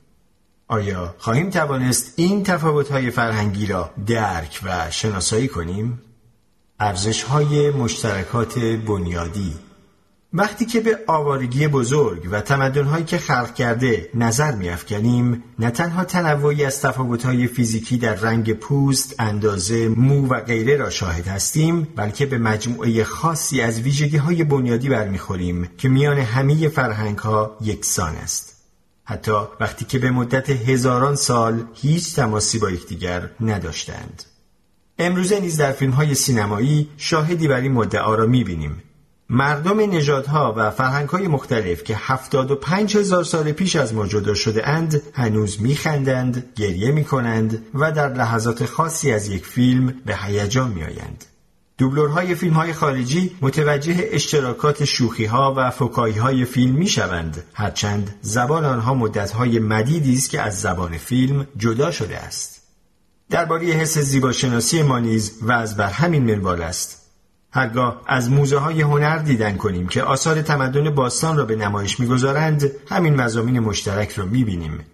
آیا 0.69 1.15
خواهیم 1.19 1.51
توانست 1.51 2.13
این 2.17 2.43
تفاوت‌های 2.43 3.11
فرهنگی 3.11 3.67
را 3.67 3.91
درک 4.07 4.61
و 4.65 4.91
شناسایی 4.91 5.49
کنیم؟ 5.49 6.03
ارزش‌های 6.81 7.71
مشترکات 7.71 8.59
بنیادی 8.59 9.55
وقتی 10.33 10.65
که 10.65 10.81
به 10.81 10.99
آوارگی 11.07 11.69
بزرگ 11.69 12.29
و 12.31 12.41
تمدنهایی 12.41 13.05
که 13.05 13.19
خلق 13.19 13.55
کرده 13.55 14.11
نظر 14.15 14.55
میافکنیم 14.55 15.45
نه 15.59 15.71
تنها 15.71 16.05
تنوعی 16.05 16.65
از 16.65 16.81
تفاوت‌های 16.81 17.47
فیزیکی 17.47 17.99
در 17.99 18.15
رنگ 18.15 18.53
پوست، 18.53 19.15
اندازه، 19.19 19.89
مو 19.89 20.29
و 20.29 20.41
غیره 20.41 20.77
را 20.77 20.91
شاهد 20.91 21.29
هستیم 21.29 21.89
بلکه 21.97 22.27
به 22.27 22.39
مجموعه 22.39 23.05
خاصی 23.05 23.61
از 23.61 23.81
ویژگی‌های 23.81 24.45
بنیادی 24.45 24.89
برمیخوریم 24.89 25.69
که 25.79 25.89
میان 25.89 26.19
همه 26.19 26.69
فرهنگ‌ها 26.69 27.57
یکسان 27.61 28.17
است. 28.17 28.54
حتی 29.05 29.33
وقتی 29.61 29.85
که 29.85 29.99
به 29.99 30.11
مدت 30.11 30.51
هزاران 30.51 31.17
سال 31.17 31.65
هیچ 31.75 32.15
تماسی 32.15 32.59
با 32.59 32.71
یکدیگر 32.71 33.31
نداشتند. 33.41 34.23
امروزه 34.99 35.41
نیز 35.41 35.57
در 35.57 35.73
فیلم 35.73 35.93
های 35.93 36.15
سینمایی 36.15 36.91
شاهدی 36.97 37.49
بر 37.49 37.61
این 37.61 37.73
مدعا 37.73 38.15
را 38.15 38.27
می‌بینیم. 38.27 38.83
مردم 39.29 39.81
نژادها 39.81 40.55
و 40.57 40.71
فرهنگ 40.71 41.09
های 41.09 41.29
مختلف 41.29 41.85
که 41.85 41.97
هفتاد 41.99 42.51
و 42.51 42.57
پنج 42.57 42.97
هزار 42.97 43.25
سال 43.25 43.53
پیش 43.53 43.77
از 43.77 43.95
ما 43.95 44.07
جدا 44.07 44.35
شده 44.35 44.69
اند 44.69 45.03
هنوز 45.15 45.63
میخندند، 45.63 46.53
گریه 46.57 46.91
می‌کنند 46.91 47.67
و 47.75 47.93
در 47.93 48.15
لحظات 48.15 48.67
خاصی 48.67 49.13
از 49.13 49.29
یک 49.29 49.47
فیلم 49.47 49.95
به 50.07 50.17
هیجان 50.17 50.71
میآیند. 50.71 51.25
دوبلورهای 51.79 52.35
فیلم 52.35 52.53
های 52.53 52.73
خارجی 52.73 53.37
متوجه 53.41 54.09
اشتراکات 54.13 54.85
شوخی 54.85 55.25
ها 55.25 55.55
و 55.57 55.71
فکایی 55.71 56.19
های 56.19 56.45
فیلم 56.45 56.75
می 56.75 56.87
شوند 56.87 57.45
هرچند 57.55 58.15
زبان 58.23 58.65
آنها 58.65 58.95
مدت 58.95 59.31
های 59.31 59.59
مدیدی 59.59 60.15
است 60.15 60.31
که 60.31 60.41
از 60.41 60.61
زبان 60.61 60.99
فیلم 60.99 61.47
جدا 61.57 61.91
شده 61.91 62.17
است. 62.19 62.63
درباره 63.31 63.67
حس 63.67 63.99
زیباشناسی 63.99 64.83
ما 64.83 64.99
نیز 64.99 65.39
وضع 65.43 65.77
بر 65.77 65.91
همین 65.91 66.35
منوال 66.35 66.63
است. 66.63 67.11
هرگاه 67.53 68.03
از 68.07 68.31
موزه 68.31 68.59
های 68.59 68.81
هنر 68.81 69.19
دیدن 69.19 69.57
کنیم 69.57 69.89
که 69.89 70.03
آثار 70.03 70.43
تمدن 70.43 70.91
باستان 70.91 71.37
را 71.37 71.45
به 71.45 71.57
نمایش 71.57 72.01
می‌گذارند 72.01 72.71
همین 72.89 73.15
مزامین 73.15 73.61
مشترک 73.61 74.13
را 74.13 74.25
می‌بینیم. 74.25 74.85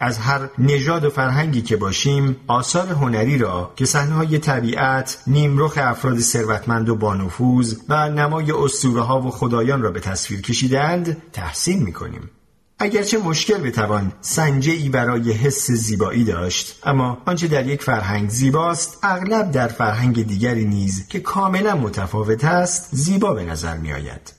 از 0.00 0.18
هر 0.18 0.48
نژاد 0.58 1.04
و 1.04 1.10
فرهنگی 1.10 1.62
که 1.62 1.76
باشیم 1.76 2.36
آثار 2.46 2.88
هنری 2.88 3.38
را 3.38 3.72
که 3.76 3.84
صحنه‌های 3.84 4.38
طبیعت 4.38 5.22
نیمرخ 5.26 5.78
افراد 5.80 6.18
ثروتمند 6.18 6.88
و 6.88 6.96
بانفوذ 6.96 7.74
و 7.88 8.08
نمای 8.08 8.52
اسطوره 8.52 9.02
ها 9.02 9.20
و 9.20 9.30
خدایان 9.30 9.82
را 9.82 9.90
به 9.90 10.00
تصویر 10.00 10.40
کشیدند 10.40 11.22
تحسین 11.32 11.82
می‌کنیم 11.82 12.30
اگرچه 12.78 13.18
مشکل 13.18 13.58
بتوان 13.58 14.12
سنجه 14.20 14.72
ای 14.72 14.88
برای 14.88 15.32
حس 15.32 15.70
زیبایی 15.70 16.24
داشت 16.24 16.80
اما 16.84 17.18
آنچه 17.26 17.48
در 17.48 17.66
یک 17.66 17.82
فرهنگ 17.82 18.28
زیباست 18.28 18.98
اغلب 19.02 19.50
در 19.50 19.68
فرهنگ 19.68 20.26
دیگری 20.26 20.64
نیز 20.64 21.08
که 21.08 21.20
کاملا 21.20 21.76
متفاوت 21.76 22.44
است 22.44 22.88
زیبا 22.92 23.34
به 23.34 23.44
نظر 23.44 23.76
می 23.76 23.92
آید. 23.92 24.35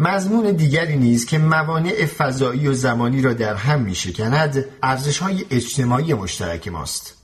مضمون 0.00 0.52
دیگری 0.52 0.96
نیز 0.96 1.26
که 1.26 1.38
موانع 1.38 2.06
فضایی 2.06 2.68
و 2.68 2.72
زمانی 2.72 3.22
را 3.22 3.32
در 3.32 3.54
هم 3.54 3.80
می 3.80 3.94
شکند 3.94 4.64
ارزش 4.82 5.18
های 5.18 5.44
اجتماعی 5.50 6.14
مشترک 6.14 6.68
ماست. 6.68 7.14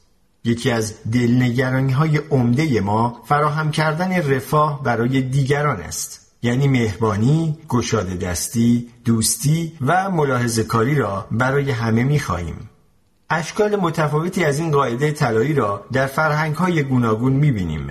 یکی 0.45 0.71
از 0.71 0.95
دلنگرانی 1.13 1.93
های 1.93 2.17
عمده 2.17 2.81
ما 2.81 3.23
فراهم 3.25 3.71
کردن 3.71 4.13
رفاه 4.13 4.83
برای 4.83 5.23
دیگران 5.23 5.81
است. 5.81 6.21
یعنی 6.43 6.69
مهربانی، 6.69 7.59
گشاده 7.69 8.15
دستی، 8.15 8.89
دوستی 9.05 9.73
و 9.81 10.11
ملاحظه 10.11 10.65
کاری 10.65 10.95
را 10.95 11.27
برای 11.31 11.71
همه 11.71 12.05
می 12.05 12.21
خواهیم. 12.21 12.71
اشکال 13.31 13.77
متفاوتی 13.77 14.45
از 14.45 14.59
این 14.59 14.71
قاعده 14.71 15.13
طلایی 15.13 15.55
را 15.55 15.87
در 15.93 16.07
فرهنگ 16.07 16.55
های 16.55 16.83
گوناگون 16.83 17.33
می 17.33 17.53
بینیم 17.53 17.87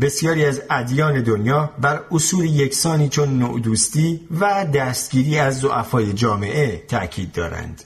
بسیاری 0.00 0.44
از 0.44 0.62
ادیان 0.70 1.22
دنیا 1.22 1.70
بر 1.80 2.00
اصول 2.10 2.44
یکسانی 2.44 3.08
چون 3.08 3.38
نوع 3.38 3.60
و 4.40 4.66
دستگیری 4.74 5.38
از 5.38 5.60
ضعفای 5.60 6.12
جامعه 6.12 6.84
تأکید 6.88 7.32
دارند. 7.32 7.84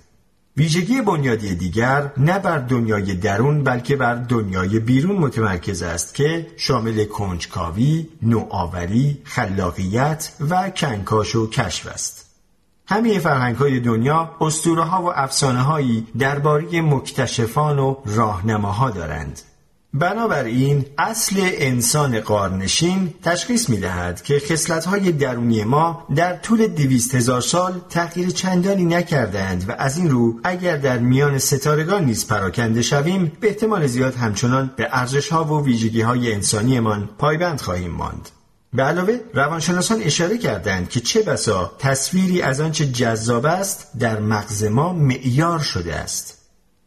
ویژگی 0.57 1.03
بنیادی 1.03 1.55
دیگر 1.55 2.13
نه 2.17 2.39
بر 2.39 2.59
دنیای 2.59 3.15
درون 3.15 3.65
بلکه 3.65 3.97
بر 3.97 4.15
دنیای 4.15 4.79
بیرون 4.79 5.17
متمرکز 5.17 5.83
است 5.83 6.15
که 6.15 6.47
شامل 6.57 7.05
کنجکاوی، 7.05 8.09
نوآوری، 8.23 9.23
خلاقیت 9.25 10.33
و 10.51 10.71
کنکاش 10.71 11.37
و 11.37 11.51
کشف 11.51 11.87
است. 11.87 12.27
همه 12.87 13.19
فرهنگ 13.19 13.57
های 13.57 13.81
دنیا 13.81 14.37
اسطوره 14.41 14.83
ها 14.83 15.03
و 15.03 15.13
افسانه 15.15 15.63
هایی 15.63 16.07
درباره 16.19 16.81
مکتشفان 16.81 17.79
و 17.79 17.97
راهنماها 18.07 18.91
دارند 18.91 19.41
بنابراین 19.95 20.87
اصل 20.99 21.37
انسان 21.41 22.21
قارنشین 22.21 23.15
تشخیص 23.23 23.69
می 23.69 23.77
دهد 23.77 24.23
که 24.23 24.39
خصلت 24.39 24.85
های 24.85 25.13
درونی 25.13 25.65
ما 25.65 26.07
در 26.17 26.37
طول 26.37 26.67
دویست 26.67 27.15
هزار 27.15 27.41
سال 27.41 27.81
تغییر 27.89 28.31
چندانی 28.31 28.85
نکردند 28.85 29.65
و 29.69 29.73
از 29.79 29.99
این 29.99 30.11
رو 30.11 30.41
اگر 30.45 30.77
در 30.77 30.99
میان 30.99 31.39
ستارگان 31.39 32.05
نیز 32.05 32.27
پراکنده 32.27 32.83
شویم 32.83 33.33
به 33.41 33.49
احتمال 33.49 33.87
زیاد 33.87 34.15
همچنان 34.15 34.71
به 34.77 34.89
ارزش 34.93 35.29
ها 35.29 35.45
و 35.45 35.65
ویژگی 35.65 36.01
های 36.01 36.35
انسانیمان 36.35 37.09
پایبند 37.19 37.61
خواهیم 37.61 37.91
ماند. 37.91 38.29
به 38.73 38.83
علاوه 38.83 39.21
روانشناسان 39.35 40.03
اشاره 40.03 40.39
کردند 40.39 40.89
که 40.89 41.01
چه 41.01 41.23
بسا 41.23 41.73
تصویری 41.79 42.43
از 42.43 42.61
آنچه 42.61 42.87
جذاب 42.87 43.47
است 43.47 43.89
در 43.99 44.21
مغز 44.21 44.65
ما 44.65 44.93
معیار 44.93 45.59
شده 45.59 45.95
است. 45.95 46.40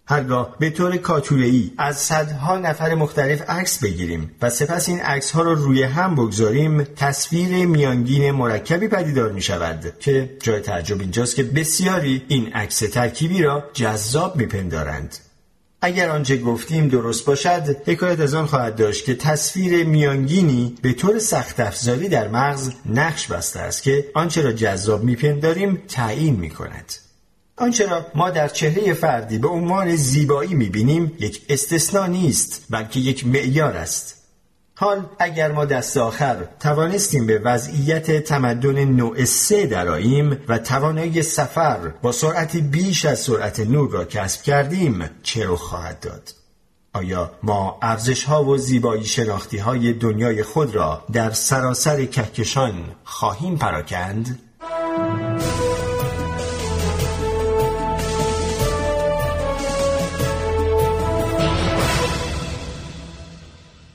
هرگاه 0.05 0.55
به 0.59 0.69
طور 0.69 0.97
کاتوره‌ای 0.97 1.71
از 1.77 1.97
صدها 1.97 2.57
نفر 2.57 2.95
مختلف 2.95 3.49
عکس 3.49 3.83
بگیریم 3.83 4.31
و 4.41 4.49
سپس 4.49 4.89
این 4.89 4.99
عکس 4.99 5.31
ها 5.31 5.41
را 5.41 5.53
روی 5.53 5.83
هم 5.83 6.15
بگذاریم 6.15 6.83
تصویر 6.83 7.65
میانگین 7.65 8.31
مرکبی 8.31 8.87
پدیدار 8.87 9.31
می 9.31 9.41
شود 9.41 9.93
که 9.99 10.37
جای 10.41 10.59
تعجب 10.59 10.99
اینجاست 10.99 11.35
که 11.35 11.43
بسیاری 11.43 12.25
این 12.27 12.53
عکس 12.53 12.79
ترکیبی 12.79 13.41
را 13.41 13.63
جذاب 13.73 14.35
میپندارند 14.35 15.17
اگر 15.81 16.09
آنچه 16.09 16.37
گفتیم 16.37 16.87
درست 16.87 17.25
باشد 17.25 17.77
حکایت 17.85 18.19
از 18.19 18.33
آن 18.33 18.45
خواهد 18.45 18.75
داشت 18.75 19.05
که 19.05 19.15
تصویر 19.15 19.85
میانگینی 19.85 20.75
به 20.81 20.93
طور 20.93 21.19
سخت 21.19 21.59
افزاری 21.59 22.09
در 22.09 22.27
مغز 22.27 22.71
نقش 22.85 23.27
بسته 23.27 23.59
است 23.59 23.83
که 23.83 24.05
آنچه 24.13 24.41
را 24.41 24.51
جذاب 24.51 25.03
میپنداریم 25.03 25.81
تعیین 25.87 26.35
می 26.35 26.49
کند. 26.49 26.93
آنچه 27.57 27.89
را 27.89 28.05
ما 28.15 28.29
در 28.29 28.47
چهره 28.47 28.93
فردی 28.93 29.37
به 29.37 29.47
عنوان 29.47 29.95
زیبایی 29.95 30.53
می‌بینیم 30.53 31.11
یک 31.19 31.45
استثنا 31.49 32.05
نیست 32.05 32.65
بلکه 32.69 32.99
یک 32.99 33.27
معیار 33.27 33.77
است. 33.77 34.23
حال 34.75 35.05
اگر 35.19 35.51
ما 35.51 35.65
دست 35.65 35.97
آخر 35.97 36.47
توانستیم 36.59 37.27
به 37.27 37.39
وضعیت 37.39 38.23
تمدن 38.23 38.85
نوع 38.85 39.25
سه 39.25 39.65
دراییم 39.65 40.39
و 40.47 40.57
توانایی 40.57 41.21
سفر 41.21 41.77
با 42.01 42.11
سرعتی 42.11 42.61
بیش 42.61 43.05
از 43.05 43.19
سرعت 43.19 43.59
نور 43.59 43.91
را 43.91 44.05
کسب 44.05 44.41
کردیم 44.41 45.09
چه 45.23 45.45
رو 45.45 45.55
خواهد 45.55 45.99
داد؟ 45.99 46.33
آیا 46.93 47.31
ما 47.43 47.79
ارزش 47.81 48.23
ها 48.23 48.43
و 48.43 48.57
زیبایی 48.57 49.05
شناختی 49.05 49.57
های 49.57 49.93
دنیای 49.93 50.43
خود 50.43 50.75
را 50.75 51.03
در 51.13 51.31
سراسر 51.31 52.05
کهکشان 52.05 52.73
خواهیم 53.03 53.57
پراکند؟ 53.57 54.39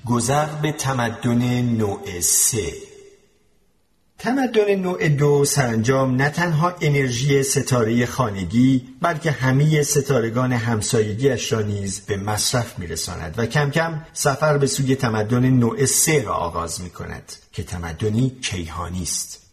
گذر 0.08 0.46
به 0.46 0.72
تمدن 0.72 1.62
نوع 1.62 2.20
سه 2.20 2.72
تمدن 4.18 4.74
نوع 4.74 5.08
دو 5.08 5.44
سرانجام 5.44 6.16
نه 6.16 6.30
تنها 6.30 6.74
انرژی 6.80 7.42
ستاره 7.42 8.06
خانگی 8.06 8.88
بلکه 9.02 9.30
همه 9.30 9.82
ستارگان 9.82 10.52
همسایگیش 10.52 11.52
را 11.52 11.60
نیز 11.60 12.00
به 12.00 12.16
مصرف 12.16 12.78
میرساند 12.78 13.34
و 13.38 13.46
کم 13.46 13.70
کم 13.70 14.06
سفر 14.12 14.58
به 14.58 14.66
سوی 14.66 14.94
تمدن 14.94 15.50
نوع 15.50 15.84
سه 15.84 16.22
را 16.22 16.34
آغاز 16.34 16.80
می 16.80 16.90
کند 16.90 17.32
که 17.52 17.62
تمدنی 17.62 18.30
کیهانی 18.42 19.02
است. 19.02 19.47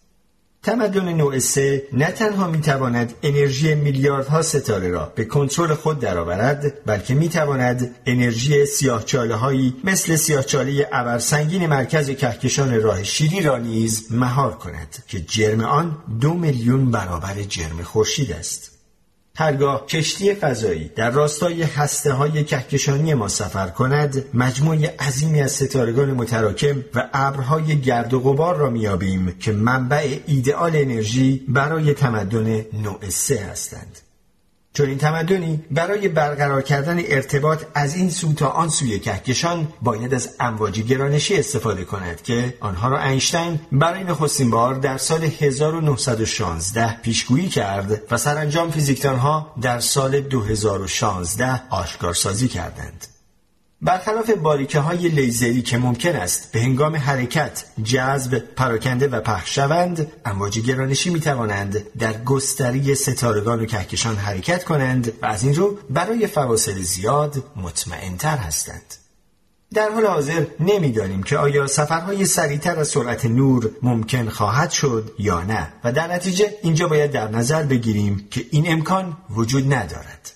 تمدن 0.65 1.13
نوع 1.13 1.39
سه 1.39 1.83
نه 1.93 2.11
تنها 2.11 2.47
می 2.47 2.61
تواند 2.61 3.13
انرژی 3.23 3.75
میلیاردها 3.75 4.41
ستاره 4.41 4.89
را 4.89 5.11
به 5.15 5.25
کنترل 5.25 5.73
خود 5.73 5.99
درآورد 5.99 6.85
بلکه 6.85 7.13
می 7.13 7.29
تواند 7.29 7.95
انرژی 8.05 8.65
سیاهچاله 8.65 9.35
هایی 9.35 9.75
مثل 9.83 10.15
سیاهچاله 10.15 10.87
ابرسنگین 10.91 11.67
مرکز 11.67 12.09
کهکشان 12.09 12.81
راه 12.81 13.03
شیری 13.03 13.41
را 13.41 13.57
نیز 13.57 14.07
مهار 14.11 14.53
کند 14.53 15.03
که 15.07 15.19
جرم 15.19 15.61
آن 15.61 15.97
دو 16.21 16.33
میلیون 16.33 16.91
برابر 16.91 17.33
جرم 17.49 17.83
خورشید 17.83 18.31
است. 18.31 18.74
هرگاه 19.37 19.85
کشتی 19.85 20.33
فضایی 20.33 20.91
در 20.95 21.09
راستای 21.09 21.63
هسته 21.63 22.13
های 22.13 22.43
کهکشانی 22.43 23.13
ما 23.13 23.27
سفر 23.27 23.67
کند 23.67 24.25
مجموع 24.33 24.85
عظیمی 24.99 25.41
از 25.41 25.51
ستارگان 25.51 26.11
متراکم 26.11 26.83
و 26.95 27.09
ابرهای 27.13 27.81
گرد 27.81 28.13
و 28.13 28.19
غبار 28.19 28.55
را 28.55 28.69
میابیم 28.69 29.35
که 29.39 29.51
منبع 29.51 30.19
ایدئال 30.27 30.75
انرژی 30.75 31.45
برای 31.47 31.93
تمدن 31.93 32.65
نوع 32.73 33.09
سه 33.09 33.39
هستند. 33.51 34.04
چون 34.75 34.89
این 34.89 34.97
تمدنی 34.97 35.63
برای 35.71 36.07
برقرار 36.07 36.61
کردن 36.61 36.99
ارتباط 36.99 37.63
از 37.73 37.95
این 37.95 38.09
سو 38.09 38.33
تا 38.33 38.47
آن 38.47 38.69
سوی 38.69 38.99
کهکشان 38.99 39.67
باید 39.81 40.13
از 40.13 40.29
امواج 40.39 40.81
گرانشی 40.81 41.35
استفاده 41.35 41.83
کند 41.83 42.21
که 42.21 42.53
آنها 42.59 42.87
را 42.87 43.03
اینشتین 43.03 43.59
برای 43.71 44.03
نخستین 44.03 44.49
بار 44.49 44.75
در 44.75 44.97
سال 44.97 45.23
1916 45.23 47.01
پیشگویی 47.01 47.49
کرد 47.49 48.01
و 48.11 48.17
سرانجام 48.17 48.71
فیزیکدانها 48.71 49.53
در 49.61 49.79
سال 49.79 50.21
2016 50.21 51.61
آشکارسازی 51.69 52.47
کردند. 52.47 53.14
برخلاف 53.81 54.29
باریکه 54.29 54.79
های 54.79 55.09
لیزری 55.09 55.61
که 55.61 55.77
ممکن 55.77 56.15
است 56.15 56.51
به 56.51 56.61
هنگام 56.61 56.95
حرکت 56.95 57.65
جذب 57.83 58.37
پراکنده 58.37 59.07
و 59.07 59.21
پخش 59.21 59.55
شوند 59.55 60.11
امواج 60.25 60.59
گرانشی 60.59 61.09
می 61.09 61.19
توانند 61.19 61.83
در 61.99 62.23
گستری 62.23 62.95
ستارگان 62.95 63.61
و 63.61 63.65
کهکشان 63.65 64.15
حرکت 64.15 64.63
کنند 64.63 65.13
و 65.21 65.25
از 65.25 65.43
این 65.43 65.55
رو 65.55 65.77
برای 65.89 66.27
فواصل 66.27 66.77
زیاد 66.77 67.43
مطمئنتر 67.55 68.37
هستند. 68.37 68.95
در 69.73 69.89
حال 69.89 70.05
حاضر 70.05 70.45
نمی‌دانیم 70.59 71.23
که 71.23 71.37
آیا 71.37 71.67
سفرهای 71.67 72.25
سریعتر 72.25 72.79
از 72.79 72.87
سرعت 72.87 73.25
نور 73.25 73.71
ممکن 73.81 74.29
خواهد 74.29 74.71
شد 74.71 75.11
یا 75.19 75.41
نه 75.41 75.73
و 75.83 75.91
در 75.91 76.13
نتیجه 76.13 76.53
اینجا 76.63 76.87
باید 76.87 77.11
در 77.11 77.27
نظر 77.27 77.63
بگیریم 77.63 78.27
که 78.31 78.45
این 78.51 78.71
امکان 78.71 79.17
وجود 79.29 79.73
ندارد. 79.73 80.34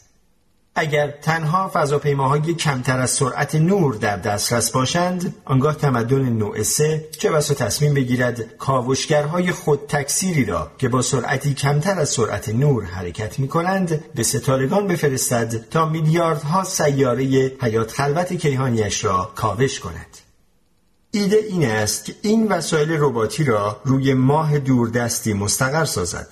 اگر 0.79 1.12
تنها 1.12 1.71
فضاپیماهای 1.74 2.53
کمتر 2.53 3.00
از 3.00 3.09
سرعت 3.09 3.55
نور 3.55 3.95
در 3.95 4.17
دسترس 4.17 4.71
باشند 4.71 5.36
آنگاه 5.45 5.77
تمدن 5.77 6.29
نوع 6.29 6.63
سه 6.63 7.07
چه 7.11 7.31
بسا 7.31 7.53
تصمیم 7.53 7.94
بگیرد 7.94 8.57
کاوشگرهای 8.57 9.51
خود 9.51 9.79
تکثیری 9.87 10.46
را 10.46 10.72
که 10.77 10.89
با 10.89 11.01
سرعتی 11.01 11.53
کمتر 11.53 12.00
از 12.00 12.09
سرعت 12.09 12.50
نور 12.50 12.83
حرکت 12.83 13.39
می 13.39 13.48
کنند 13.48 14.03
به 14.15 14.24
ستارگان 14.24 14.87
بفرستد 14.87 15.70
تا 15.70 15.89
میلیاردها 15.89 16.63
سیاره 16.63 17.24
حیات 17.61 17.92
خلوت 17.92 18.33
کیهانیش 18.33 19.05
را 19.05 19.31
کاوش 19.35 19.79
کند. 19.79 20.18
ایده 21.11 21.37
این 21.37 21.65
است 21.65 22.05
که 22.05 22.15
این 22.22 22.48
وسایل 22.48 22.92
رباتی 22.92 23.44
را 23.44 23.81
روی 23.85 24.13
ماه 24.13 24.59
دوردستی 24.59 25.33
مستقر 25.33 25.85
سازد. 25.85 26.27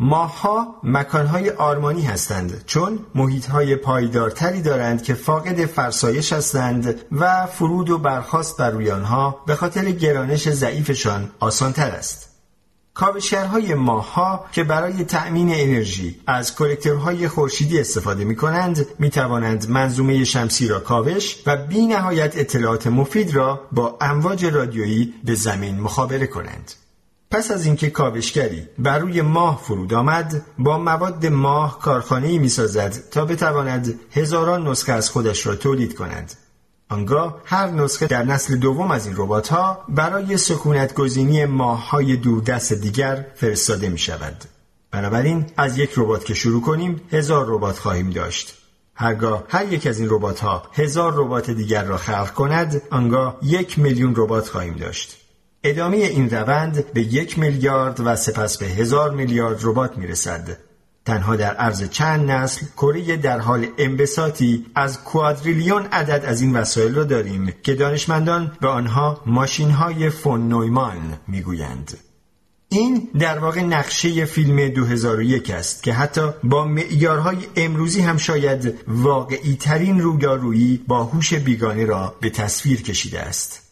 ماهها 0.00 0.80
مکانهای 0.82 1.50
آرمانی 1.50 2.02
هستند 2.02 2.64
چون 2.66 2.98
محیطهای 3.14 3.76
پایدارتری 3.76 4.62
دارند 4.62 5.02
که 5.02 5.14
فاقد 5.14 5.64
فرسایش 5.64 6.32
هستند 6.32 6.94
و 7.12 7.46
فرود 7.46 7.90
و 7.90 7.98
برخاست 7.98 8.56
بر 8.56 8.70
روی 8.70 8.90
آنها 8.90 9.42
به 9.46 9.54
خاطر 9.54 9.90
گرانش 9.90 10.48
ضعیفشان 10.48 11.30
آسانتر 11.40 11.90
است. 11.90 12.28
کاوشگرهای 12.94 13.74
ماهها 13.74 14.46
که 14.52 14.64
برای 14.64 15.04
تأمین 15.04 15.50
انرژی 15.54 16.20
از 16.26 16.54
کلکترهای 16.54 17.28
خورشیدی 17.28 17.80
استفاده 17.80 18.24
می 18.24 18.36
کنند 18.36 18.86
می 18.98 19.10
توانند 19.10 19.70
منظومه 19.70 20.24
شمسی 20.24 20.68
را 20.68 20.80
کاوش 20.80 21.36
و 21.46 21.56
بی 21.56 21.86
نهایت 21.86 22.38
اطلاعات 22.38 22.86
مفید 22.86 23.34
را 23.34 23.60
با 23.72 23.98
امواج 24.00 24.44
رادیویی 24.44 25.14
به 25.24 25.34
زمین 25.34 25.80
مخابره 25.80 26.26
کنند. 26.26 26.72
پس 27.30 27.50
از 27.50 27.66
اینکه 27.66 27.90
کاوشگری 27.90 28.68
بر 28.78 28.98
روی 28.98 29.22
ماه 29.22 29.60
فرود 29.64 29.94
آمد 29.94 30.42
با 30.58 30.78
مواد 30.78 31.26
ماه 31.26 31.78
کارخانه‌ای 31.78 32.38
می‌سازد 32.38 33.10
تا 33.10 33.24
بتواند 33.24 34.00
هزاران 34.12 34.68
نسخه 34.68 34.92
از 34.92 35.10
خودش 35.10 35.46
را 35.46 35.54
تولید 35.54 35.94
کند 35.94 36.32
آنگاه 36.90 37.40
هر 37.44 37.70
نسخه 37.70 38.06
در 38.06 38.22
نسل 38.22 38.56
دوم 38.56 38.90
از 38.90 39.06
این 39.06 39.14
ربات 39.18 39.48
ها 39.48 39.84
برای 39.88 40.36
سکونت 40.36 40.94
گزینی 40.94 41.44
ماه 41.44 41.90
های 41.90 42.16
دوردست 42.16 42.72
دیگر 42.72 43.26
فرستاده 43.34 43.88
می 43.88 43.98
شود. 43.98 44.44
بنابراین 44.90 45.46
از 45.56 45.78
یک 45.78 45.90
ربات 45.96 46.24
که 46.24 46.34
شروع 46.34 46.62
کنیم 46.62 47.00
هزار 47.12 47.46
ربات 47.48 47.78
خواهیم 47.78 48.10
داشت. 48.10 48.54
هرگاه 48.94 49.44
هر 49.48 49.72
یک 49.72 49.86
از 49.86 50.00
این 50.00 50.08
ربات 50.10 50.40
ها 50.40 50.62
هزار 50.72 51.12
ربات 51.16 51.50
دیگر 51.50 51.84
را 51.84 51.96
خلق 51.96 52.32
کند 52.34 52.82
آنگاه 52.90 53.38
یک 53.42 53.78
میلیون 53.78 54.14
ربات 54.16 54.48
خواهیم 54.48 54.74
داشت. 54.74 55.17
ادامه 55.64 55.96
این 55.96 56.30
روند 56.30 56.92
به 56.92 57.00
یک 57.00 57.38
میلیارد 57.38 58.00
و 58.04 58.16
سپس 58.16 58.58
به 58.58 58.66
هزار 58.66 59.10
میلیارد 59.10 59.60
ربات 59.62 59.98
می‌رسد. 59.98 60.58
تنها 61.04 61.36
در 61.36 61.54
عرض 61.54 61.90
چند 61.90 62.30
نسل 62.30 62.66
کره 62.76 63.16
در 63.16 63.38
حال 63.38 63.66
انبساطی 63.78 64.66
از 64.74 65.04
کوادریلیون 65.04 65.82
عدد 65.82 66.24
از 66.24 66.40
این 66.40 66.56
وسایل 66.56 66.94
را 66.94 67.04
داریم 67.04 67.54
که 67.62 67.74
دانشمندان 67.74 68.52
به 68.60 68.68
آنها 68.68 69.22
ماشین 69.26 69.70
های 69.70 70.10
فون 70.10 70.48
نویمان 70.48 71.18
می‌گویند. 71.28 71.98
این 72.68 73.08
در 73.18 73.38
واقع 73.38 73.60
نقشه 73.60 74.24
فیلم 74.24 74.68
2001 74.68 75.50
است 75.50 75.82
که 75.82 75.92
حتی 75.92 76.30
با 76.44 76.64
معیارهای 76.64 77.38
امروزی 77.56 78.00
هم 78.00 78.16
شاید 78.16 78.74
واقعی 78.88 79.56
ترین 79.56 80.00
رویارویی 80.00 80.84
با 80.88 81.04
هوش 81.04 81.34
بیگانه 81.34 81.84
را 81.84 82.14
به 82.20 82.30
تصویر 82.30 82.82
کشیده 82.82 83.20
است. 83.20 83.67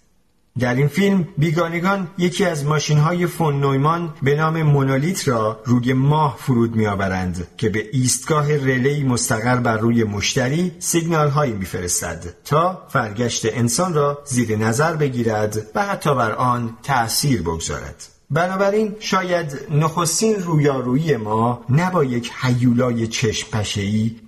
در 0.58 0.74
این 0.74 0.88
فیلم 0.88 1.28
بیگانگان 1.38 2.08
یکی 2.18 2.44
از 2.44 2.64
ماشین 2.64 2.98
های 2.98 3.26
فون 3.26 3.60
نویمان 3.60 4.14
به 4.22 4.34
نام 4.34 4.62
مونولیت 4.62 5.28
را 5.28 5.60
روی 5.64 5.92
ماه 5.92 6.36
فرود 6.40 6.76
می 6.76 6.86
آورند 6.86 7.48
که 7.56 7.68
به 7.68 7.88
ایستگاه 7.92 8.56
رلی 8.56 9.02
مستقر 9.02 9.56
بر 9.56 9.76
روی 9.76 10.04
مشتری 10.04 10.72
سیگنال 10.78 11.28
هایی 11.28 11.52
میفرستد 11.52 12.34
تا 12.44 12.86
فرگشت 12.88 13.46
انسان 13.46 13.94
را 13.94 14.18
زیر 14.24 14.56
نظر 14.56 14.96
بگیرد 14.96 15.66
و 15.74 15.86
حتی 15.86 16.14
بر 16.14 16.32
آن 16.32 16.76
تأثیر 16.82 17.42
بگذارد. 17.42 18.04
بنابراین 18.30 18.96
شاید 19.00 19.60
نخستین 19.70 20.34
رویارویی 20.34 21.16
ما 21.16 21.64
نه 21.68 21.90
با 21.90 22.04
یک 22.04 22.32
حیولای 22.40 23.06
چشم 23.06 23.62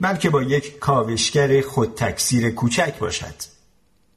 بلکه 0.00 0.30
با 0.30 0.42
یک 0.42 0.78
کاوشگر 0.78 1.60
خود 1.60 1.94
تکثیر 1.94 2.50
کوچک 2.50 2.98
باشد. 2.98 3.57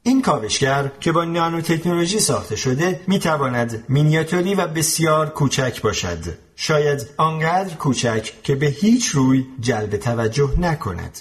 این 0.04 0.22
کاوشگر 0.22 0.90
که 1.00 1.12
با 1.12 1.24
نانو 1.24 1.60
تکنولوژی 1.60 2.20
ساخته 2.20 2.56
شده 2.56 3.00
می 3.06 3.18
تواند 3.18 3.84
مینیاتوری 3.88 4.54
و 4.54 4.66
بسیار 4.66 5.28
کوچک 5.30 5.82
باشد. 5.82 6.18
شاید 6.56 7.06
آنقدر 7.16 7.74
کوچک 7.74 8.32
که 8.42 8.54
به 8.54 8.66
هیچ 8.66 9.06
روی 9.06 9.46
جلب 9.60 9.96
توجه 9.96 10.54
نکند. 10.58 11.18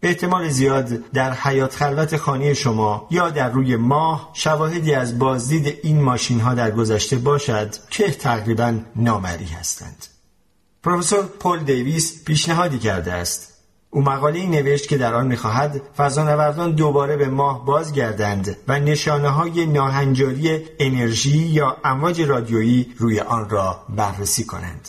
به 0.00 0.08
احتمال 0.08 0.48
زیاد 0.48 0.88
در 0.88 1.32
حیات 1.32 1.76
خلوت 1.76 2.16
خانه 2.16 2.54
شما 2.54 3.08
یا 3.10 3.30
در 3.30 3.50
روی 3.50 3.76
ماه 3.76 4.30
شواهدی 4.32 4.94
از 4.94 5.18
بازدید 5.18 5.78
این 5.82 6.00
ماشین 6.00 6.40
ها 6.40 6.54
در 6.54 6.70
گذشته 6.70 7.16
باشد 7.16 7.74
که 7.90 8.10
تقریبا 8.10 8.78
نامری 8.96 9.44
هستند. 9.44 10.06
پروفسور 10.82 11.22
پل 11.22 11.58
دیویس 11.58 12.24
پیشنهادی 12.24 12.78
کرده 12.78 13.12
است. 13.12 13.53
او 13.94 14.02
مقاله 14.02 14.46
نوشت 14.46 14.88
که 14.88 14.98
در 14.98 15.14
آن 15.14 15.26
می‌خواهد 15.26 15.82
فضانوردان 15.96 16.72
دوباره 16.72 17.16
به 17.16 17.28
ماه 17.28 17.64
بازگردند 17.64 18.56
و 18.68 18.80
نشانه 18.80 19.28
های 19.28 19.66
ناهنجاری 19.66 20.60
انرژی 20.78 21.38
یا 21.38 21.76
امواج 21.84 22.22
رادیویی 22.22 22.94
روی 22.98 23.20
آن 23.20 23.50
را 23.50 23.82
بررسی 23.88 24.44
کنند. 24.44 24.88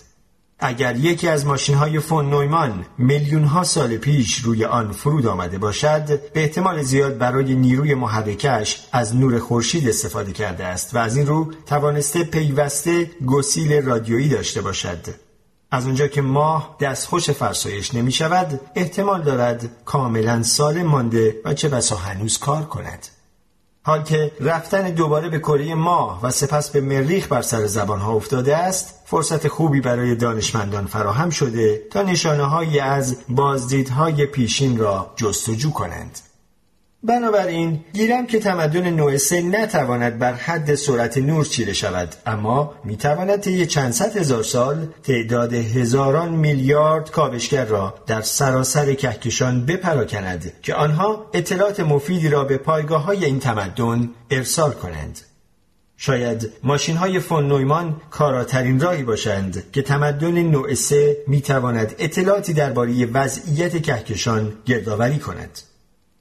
اگر 0.59 0.95
یکی 0.95 1.27
از 1.27 1.45
ماشین 1.45 1.75
های 1.75 1.99
فون 1.99 2.29
نویمان 2.29 2.85
میلیون 2.97 3.43
ها 3.43 3.63
سال 3.63 3.97
پیش 3.97 4.39
روی 4.39 4.65
آن 4.65 4.91
فرود 4.91 5.27
آمده 5.27 5.57
باشد 5.57 6.31
به 6.33 6.41
احتمال 6.41 6.81
زیاد 6.81 7.17
برای 7.17 7.55
نیروی 7.55 7.93
محرکش 7.93 8.87
از 8.91 9.15
نور 9.15 9.39
خورشید 9.39 9.89
استفاده 9.89 10.31
کرده 10.31 10.65
است 10.65 10.95
و 10.95 10.97
از 10.97 11.17
این 11.17 11.27
رو 11.27 11.51
توانسته 11.65 12.23
پیوسته 12.23 13.11
گسیل 13.25 13.85
رادیویی 13.85 14.29
داشته 14.29 14.61
باشد 14.61 15.24
از 15.75 15.85
اونجا 15.85 16.07
که 16.07 16.21
ماه 16.21 16.75
دستخوش 16.79 17.29
فرسایش 17.29 17.95
نمی 17.95 18.11
شود 18.11 18.59
احتمال 18.75 19.21
دارد 19.21 19.69
کاملا 19.85 20.43
سالم 20.43 20.85
مانده 20.85 21.41
و 21.45 21.53
چه 21.53 21.69
بسا 21.69 21.95
هنوز 21.95 22.37
کار 22.37 22.63
کند. 22.63 23.07
حال 23.83 24.03
که 24.03 24.31
رفتن 24.39 24.89
دوباره 24.89 25.29
به 25.29 25.39
کره 25.39 25.75
ماه 25.75 26.19
و 26.23 26.31
سپس 26.31 26.69
به 26.69 26.81
مریخ 26.81 27.27
بر 27.27 27.41
سر 27.41 27.65
زبان 27.65 27.99
ها 27.99 28.13
افتاده 28.13 28.57
است 28.57 28.99
فرصت 29.05 29.47
خوبی 29.47 29.81
برای 29.81 30.15
دانشمندان 30.15 30.85
فراهم 30.85 31.29
شده 31.29 31.81
تا 31.91 32.01
نشانه 32.01 32.43
هایی 32.43 32.79
از 32.79 33.17
بازدیدهای 33.29 34.25
پیشین 34.25 34.77
را 34.77 35.13
جستجو 35.15 35.71
کنند. 35.71 36.19
بنابراین 37.05 37.79
گیرم 37.93 38.27
که 38.27 38.39
تمدن 38.39 38.89
نوع 38.89 39.17
سه 39.17 39.41
نتواند 39.41 40.19
بر 40.19 40.33
حد 40.33 40.75
سرعت 40.75 41.17
نور 41.17 41.45
چیره 41.45 41.73
شود 41.73 42.15
اما 42.25 42.73
می‌تواند 42.83 43.39
طی 43.39 43.65
چند 43.65 43.91
صد 43.91 44.17
هزار 44.17 44.43
سال 44.43 44.87
تعداد 45.03 45.53
هزاران 45.53 46.29
میلیارد 46.29 47.11
کاوشگر 47.11 47.65
را 47.65 47.93
در 48.07 48.21
سراسر 48.21 48.93
کهکشان 48.93 49.65
بپراکند 49.65 50.53
که 50.61 50.73
آنها 50.73 51.25
اطلاعات 51.33 51.79
مفیدی 51.79 52.29
را 52.29 52.43
به 52.43 52.57
پایگاه 52.57 53.03
های 53.03 53.25
این 53.25 53.39
تمدن 53.39 54.09
ارسال 54.31 54.71
کنند. 54.71 55.19
شاید 55.97 56.51
ماشین 56.63 56.97
های 56.97 57.19
فون 57.19 57.47
نویمان 57.47 58.01
کاراترین 58.09 58.79
راهی 58.79 59.03
باشند 59.03 59.71
که 59.71 59.81
تمدن 59.81 60.41
نوع 60.43 60.73
سه 60.73 61.17
می‌تواند 61.27 61.95
اطلاعاتی 61.99 62.53
درباره 62.53 63.05
وضعیت 63.05 63.81
کهکشان 63.81 64.53
گردآوری 64.65 65.19
کند. 65.19 65.59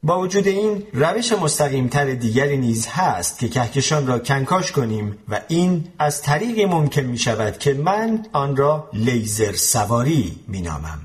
با 0.04 0.20
وجود 0.20 0.46
این 0.48 0.82
روش 0.92 1.32
مستقیمتر 1.32 2.14
دیگری 2.14 2.56
نیز 2.56 2.86
هست 2.86 3.38
که 3.38 3.48
کهکشان 3.48 4.06
را 4.06 4.18
کنکاش 4.18 4.72
کنیم 4.72 5.18
و 5.28 5.40
این 5.48 5.84
از 5.98 6.22
طریق 6.22 6.68
ممکن 6.68 7.02
می 7.02 7.18
شود 7.18 7.58
که 7.58 7.74
من 7.74 8.26
آن 8.32 8.56
را 8.56 8.88
لیزر 8.92 9.52
سواری 9.52 10.38
می 10.48 10.60
نامم. 10.60 11.00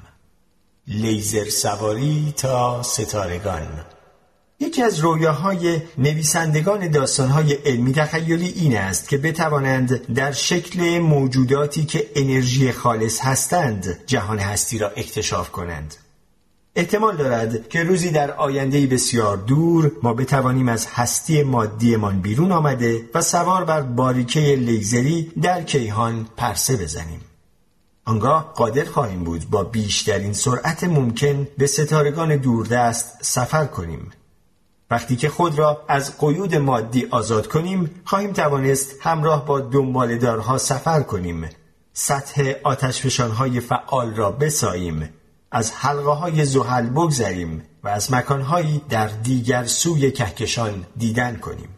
لیزر 0.87 1.49
سواری 1.49 2.33
تا 2.37 2.83
ستارگان 2.83 3.67
یکی 4.59 4.83
از 4.83 4.99
رویاهای 4.99 5.81
نویسندگان 5.97 6.91
داستانهای 6.91 7.53
علمی 7.53 7.93
تخیلی 7.93 8.47
این 8.47 8.77
است 8.77 9.09
که 9.09 9.17
بتوانند 9.17 10.13
در 10.13 10.31
شکل 10.31 10.99
موجوداتی 10.99 11.85
که 11.85 12.09
انرژی 12.15 12.71
خالص 12.71 13.19
هستند 13.21 13.99
جهان 14.05 14.39
هستی 14.39 14.77
را 14.77 14.89
اکتشاف 14.89 15.51
کنند 15.51 15.95
احتمال 16.79 17.17
دارد 17.17 17.69
که 17.69 17.83
روزی 17.83 18.11
در 18.11 18.31
آینده 18.31 18.87
بسیار 18.87 19.37
دور 19.37 19.91
ما 20.03 20.13
بتوانیم 20.13 20.69
از 20.69 20.87
هستی 20.87 21.43
مادیمان 21.43 22.21
بیرون 22.21 22.51
آمده 22.51 23.09
و 23.13 23.21
سوار 23.21 23.63
بر 23.63 23.81
باریکه 23.81 24.39
لیزری 24.39 25.31
در 25.41 25.63
کیهان 25.63 26.27
پرسه 26.37 26.77
بزنیم. 26.77 27.21
آنگاه 28.05 28.53
قادر 28.55 28.85
خواهیم 28.85 29.23
بود 29.23 29.49
با 29.49 29.63
بیشترین 29.63 30.33
سرعت 30.33 30.83
ممکن 30.83 31.47
به 31.57 31.67
ستارگان 31.67 32.35
دوردست 32.35 33.17
سفر 33.21 33.65
کنیم. 33.65 34.11
وقتی 34.91 35.15
که 35.15 35.29
خود 35.29 35.59
را 35.59 35.81
از 35.87 36.17
قیود 36.17 36.55
مادی 36.55 37.07
آزاد 37.11 37.47
کنیم 37.47 38.01
خواهیم 38.05 38.33
توانست 38.33 38.95
همراه 39.01 39.45
با 39.45 39.59
دنبالدارها 39.59 40.57
سفر 40.57 41.01
کنیم 41.01 41.49
سطح 41.93 42.53
آتشفشانهای 42.63 43.59
فعال 43.59 44.15
را 44.15 44.31
بساییم 44.31 45.09
از 45.51 45.71
حلقه 45.71 46.11
های 46.11 46.45
زحل 46.45 46.89
بگذریم 46.89 47.63
و 47.83 47.87
از 47.87 48.13
مکانهایی 48.13 48.81
در 48.89 49.07
دیگر 49.07 49.65
سوی 49.65 50.11
کهکشان 50.11 50.85
دیدن 50.97 51.35
کنیم 51.35 51.69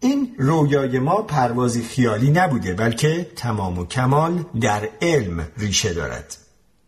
این 0.00 0.34
رویای 0.38 0.98
ما 0.98 1.22
پروازی 1.22 1.82
خیالی 1.82 2.30
نبوده 2.30 2.74
بلکه 2.74 3.30
تمام 3.36 3.78
و 3.78 3.86
کمال 3.86 4.44
در 4.60 4.88
علم 5.02 5.48
ریشه 5.56 5.94
دارد 5.94 6.36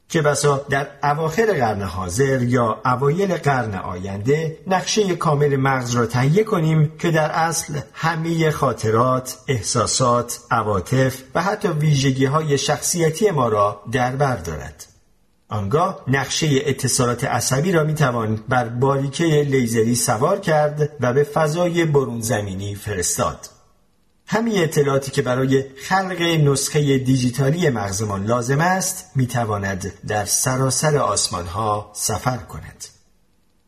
که 0.08 0.22
بسا 0.22 0.66
در 0.70 0.88
اواخر 1.02 1.46
قرن 1.46 1.82
حاضر 1.82 2.42
یا 2.42 2.80
اوایل 2.84 3.36
قرن 3.36 3.74
آینده 3.74 4.58
نقشه 4.66 5.16
کامل 5.16 5.56
مغز 5.56 5.94
را 5.94 6.06
تهیه 6.06 6.44
کنیم 6.44 6.92
که 6.98 7.10
در 7.10 7.30
اصل 7.30 7.80
همه 7.92 8.50
خاطرات، 8.50 9.38
احساسات، 9.48 10.40
عواطف 10.50 11.22
و 11.34 11.42
حتی 11.42 11.68
ویژگی 11.68 12.24
های 12.24 12.58
شخصیتی 12.58 13.30
ما 13.30 13.48
را 13.48 13.82
در 13.92 14.16
بر 14.16 14.36
دارد. 14.36 14.86
آنگاه 15.48 16.04
نقشه 16.08 16.48
اتصالات 16.66 17.24
عصبی 17.24 17.72
را 17.72 17.84
می‌توان 17.84 18.44
بر 18.48 18.68
باریکه 18.68 19.24
لیزری 19.24 19.94
سوار 19.94 20.40
کرد 20.40 20.90
و 21.00 21.12
به 21.12 21.24
فضای 21.24 21.84
برون 21.84 22.20
زمینی 22.20 22.74
فرستاد. 22.74 23.48
همین 24.26 24.62
اطلاعاتی 24.62 25.10
که 25.10 25.22
برای 25.22 25.64
خلق 25.88 26.22
نسخه 26.22 26.98
دیجیتالی 26.98 27.70
مغزمان 27.70 28.26
لازم 28.26 28.60
است 28.60 29.10
می‌تواند 29.14 29.92
در 30.06 30.24
سراسر 30.24 30.96
آسمان 30.96 31.46
ها 31.46 31.90
سفر 31.94 32.36
کند. 32.36 32.84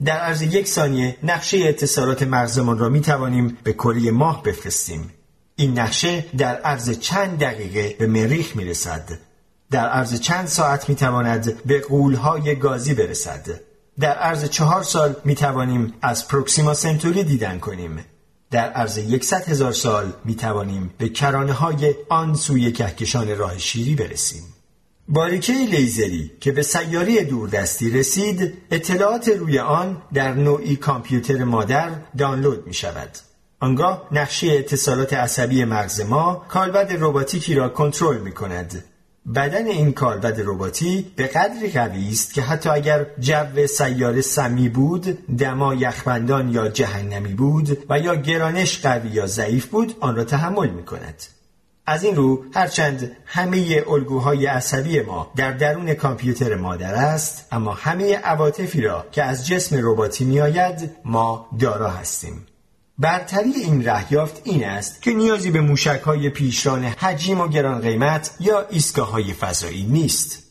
در 0.05 0.19
عرض 0.19 0.43
یک 0.43 0.69
ثانیه 0.69 1.17
نقشه 1.23 1.59
اتصالات 1.59 2.23
مغزمان 2.23 2.79
را 2.79 2.89
می 2.89 3.01
توانیم 3.01 3.59
به 3.63 3.73
کره 3.73 4.11
ماه 4.11 4.43
بفرستیم. 4.43 5.11
این 5.57 5.79
نقشه 5.79 6.25
در 6.39 6.57
عرض 6.57 6.99
چند 6.99 7.39
دقیقه 7.39 7.97
به 7.99 8.07
مریخ 8.07 8.57
می 8.57 8.65
رسد 8.65 9.19
در 9.71 9.89
عرض 9.89 10.21
چند 10.21 10.47
ساعت 10.47 10.89
می 10.89 10.95
تواند 10.95 11.63
به 11.65 11.81
قولهای 11.81 12.57
گازی 12.57 12.95
برسد. 12.95 13.61
در 14.01 14.15
عرض 14.15 14.45
چهار 14.45 14.83
سال 14.83 15.17
می 15.25 15.35
توانیم 15.35 15.95
از 16.03 16.29
پروکسیما 16.29 16.75
سنتوری 16.75 17.25
دیدن 17.25 17.59
کنیم. 17.59 18.05
در 18.51 18.71
عرض 18.73 18.99
یکصد 18.99 19.49
هزار 19.49 19.73
سال 19.73 20.13
می 20.25 20.35
توانیم 20.35 20.91
به 20.99 21.09
کرانه 21.09 21.53
های 21.53 21.95
آن 22.09 22.35
سوی 22.35 22.73
کهکشان 22.73 23.37
راه 23.37 23.59
شیری 23.59 23.95
برسیم. 23.95 24.43
باریکه 25.09 25.53
لیزری 25.53 26.31
که 26.41 26.53
به 26.53 26.63
سیاره 26.63 27.25
دوردستی 27.25 27.91
رسید 27.91 28.55
اطلاعات 28.71 29.29
روی 29.29 29.59
آن 29.59 30.03
در 30.15 30.35
نوعی 30.35 30.77
کامپیوتر 30.77 31.45
مادر 31.45 31.91
دانلود 32.19 32.67
می 32.67 32.75
شود 32.75 33.11
آنگاه 33.61 34.09
نقشه 34.13 34.47
اتصالات 34.47 35.13
عصبی 35.13 35.65
مغز 35.65 36.01
ما 36.01 36.45
کالبد 36.49 36.97
رباتیکی 37.01 37.55
را 37.55 37.69
کنترل 37.69 38.19
می 38.21 38.33
کند 38.33 38.85
بدن 39.35 39.67
این 39.67 39.93
کالبد 39.93 40.41
رباتی 40.41 41.13
به 41.17 41.27
قدری 41.27 41.71
قوی 41.71 42.09
است 42.09 42.35
که 42.35 42.43
حتی 42.43 42.69
اگر 42.69 43.07
جو 43.21 43.67
سیاره 43.67 44.21
سمی 44.21 44.69
بود 44.69 45.37
دما 45.37 45.75
یخبندان 45.75 46.49
یا 46.49 46.69
جهنمی 46.69 47.35
بود 47.35 47.85
و 47.91 47.99
یا 47.99 48.15
گرانش 48.15 48.81
قوی 48.81 49.09
یا 49.09 49.27
ضعیف 49.27 49.67
بود 49.67 49.97
آن 50.01 50.17
را 50.17 50.25
تحمل 50.25 50.71
می 50.71 50.85
کند 50.85 51.23
از 51.87 52.05
این 52.05 52.17
رو 52.17 52.45
هرچند 52.55 53.17
همه 53.25 53.85
الگوهای 53.89 54.47
عصبی 54.47 55.01
ما 55.01 55.33
در 55.37 55.53
درون 55.53 55.95
کامپیوتر 55.95 56.55
مادر 56.55 56.95
است 56.95 57.49
اما 57.53 57.73
همه 57.73 58.17
عواطفی 58.17 58.81
را 58.81 59.07
که 59.13 59.23
از 59.23 59.47
جسم 59.47 59.77
رباتی 59.83 60.25
میآید 60.25 60.91
ما 61.05 61.49
دارا 61.61 61.91
هستیم. 61.91 62.47
برتری 63.01 63.53
این 63.53 63.85
رهیافت 63.85 64.41
این 64.45 64.65
است 64.65 65.03
که 65.03 65.13
نیازی 65.13 65.51
به 65.51 65.61
موشک 65.61 66.01
های 66.05 66.31
پیشران 66.31 66.85
حجیم 66.85 67.41
و 67.41 67.49
گران 67.49 67.81
قیمت 67.81 68.31
یا 68.41 68.67
ایستگاه 68.71 69.11
های 69.11 69.33
فضایی 69.33 69.83
نیست. 69.83 70.43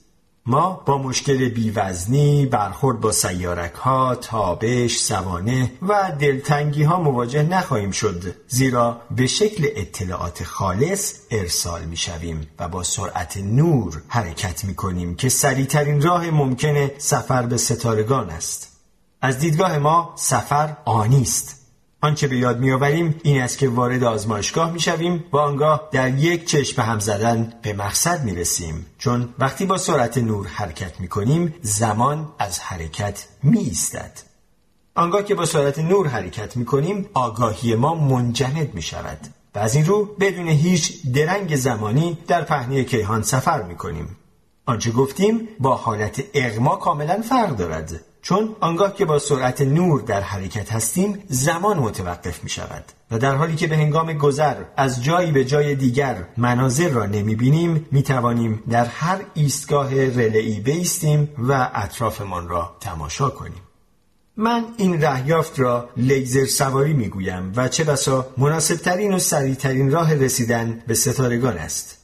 ما 0.46 0.84
با 0.86 0.98
مشکل 0.98 1.50
بیوزنی، 1.50 2.46
برخورد 2.46 3.00
با 3.00 3.12
سیارک 3.12 3.74
ها، 3.74 4.16
تابش، 4.16 4.98
سوانه 4.98 5.72
و 5.82 6.12
دلتنگی 6.20 6.84
ها 6.84 7.00
مواجه 7.00 7.44
نخواهیم 7.44 7.92
شد 7.92 8.36
زیرا 8.48 9.02
به 9.16 9.28
شکل 9.28 9.68
اطلاعات 9.76 10.44
خالص 10.44 11.14
ارسال 11.32 11.86
می 11.86 11.98
شویم 11.98 12.48
و 12.60 12.68
با 12.68 12.84
سرعت 12.84 13.38
نور 13.38 14.02
حرکت 14.08 14.66
می 14.66 14.76
کنیم 14.76 15.16
که 15.16 15.30
سریعترین 15.30 16.02
راه 16.02 16.30
ممکن 16.30 16.92
سفر 16.98 17.46
به 17.46 17.58
ستارگان 17.58 18.30
است. 18.30 18.72
از 19.22 19.40
دیدگاه 19.40 19.78
ما 19.78 20.14
سفر 20.16 20.78
آنی 20.86 21.22
است 21.22 21.57
آنچه 22.02 22.28
به 22.28 22.38
یاد 22.38 22.60
میآوریم 22.60 23.20
این 23.24 23.42
است 23.42 23.58
که 23.58 23.70
وارد 23.70 24.04
آزمایشگاه 24.04 24.72
می‌شویم 24.72 25.24
و 25.32 25.38
آنگاه 25.38 25.90
در 25.92 26.18
یک 26.18 26.46
چشم 26.46 26.82
هم 26.82 27.00
زدن 27.00 27.54
به 27.62 27.74
مقصد 27.74 28.24
می 28.24 28.36
رسیم 28.36 28.86
چون 28.98 29.30
وقتی 29.40 29.66
با 29.66 29.78
سرعت 29.78 30.18
نور 30.18 30.48
حرکت 30.48 31.00
می 31.00 31.08
کنیم 31.08 31.56
زمان 31.62 32.28
از 32.40 32.60
حرکت 32.60 33.26
می 33.44 33.60
ایستد 33.60 34.12
آنگاه 34.96 35.24
که 35.24 35.36
با 35.36 35.46
سرعت 35.46 35.80
نور 35.80 36.08
حرکت 36.08 36.58
می 36.58 36.66
کنیم 36.66 37.10
آگاهی 37.14 37.76
ما 37.76 37.96
منجمد 37.96 38.74
می 38.74 38.82
شود 38.82 39.20
و 39.56 39.60
از 39.60 39.76
این 39.76 39.86
رو 39.86 40.06
بدون 40.06 40.48
هیچ 40.48 41.12
درنگ 41.14 41.56
زمانی 41.56 42.18
در 42.28 42.44
پهنه 42.44 42.84
کیهان 42.84 43.22
سفر 43.22 43.64
می 43.64 43.76
کنیم 43.76 44.18
آنچه 44.68 44.92
گفتیم 44.92 45.48
با 45.60 45.76
حالت 45.76 46.24
اغما 46.34 46.76
کاملا 46.76 47.22
فرق 47.22 47.56
دارد 47.56 48.02
چون 48.22 48.56
آنگاه 48.60 48.96
که 48.96 49.06
با 49.06 49.20
سرعت 49.20 49.62
نور 49.62 50.02
در 50.02 50.22
حرکت 50.22 50.72
هستیم 50.72 51.24
زمان 51.28 51.80
متوقف 51.80 52.44
می 52.44 52.50
شود 52.50 52.84
و 53.12 53.18
در 53.18 53.36
حالی 53.36 53.56
که 53.56 53.68
به 53.68 53.78
هنگام 53.78 54.14
گذر 54.14 54.56
از 54.78 55.04
جایی 55.04 55.32
به 55.32 55.46
جای 55.46 55.76
دیگر 55.76 56.24
مناظر 56.38 56.90
را 56.90 57.06
نمی 57.06 57.36
بینیم 57.36 57.86
می 57.92 58.04
توانیم 58.04 58.64
در 58.70 58.86
هر 58.86 59.20
ایستگاه 59.34 59.94
رلعی 59.94 60.60
بیستیم 60.60 61.30
و 61.38 61.72
اطرافمان 61.74 62.50
را 62.50 62.76
تماشا 62.80 63.30
کنیم. 63.30 63.62
من 64.38 64.66
این 64.78 65.02
رهیافت 65.02 65.60
را 65.60 65.90
لیزر 65.98 66.46
سواری 66.46 66.94
می 66.94 67.08
گویم 67.08 67.54
و 67.56 67.68
چه 67.68 67.84
بسا 67.84 68.28
مناسبترین 68.38 69.14
و 69.14 69.20
سریعترین 69.20 69.92
راه 69.92 70.14
رسیدن 70.14 70.84
به 70.88 70.94
ستارگان 70.94 71.58
است. 71.58 71.97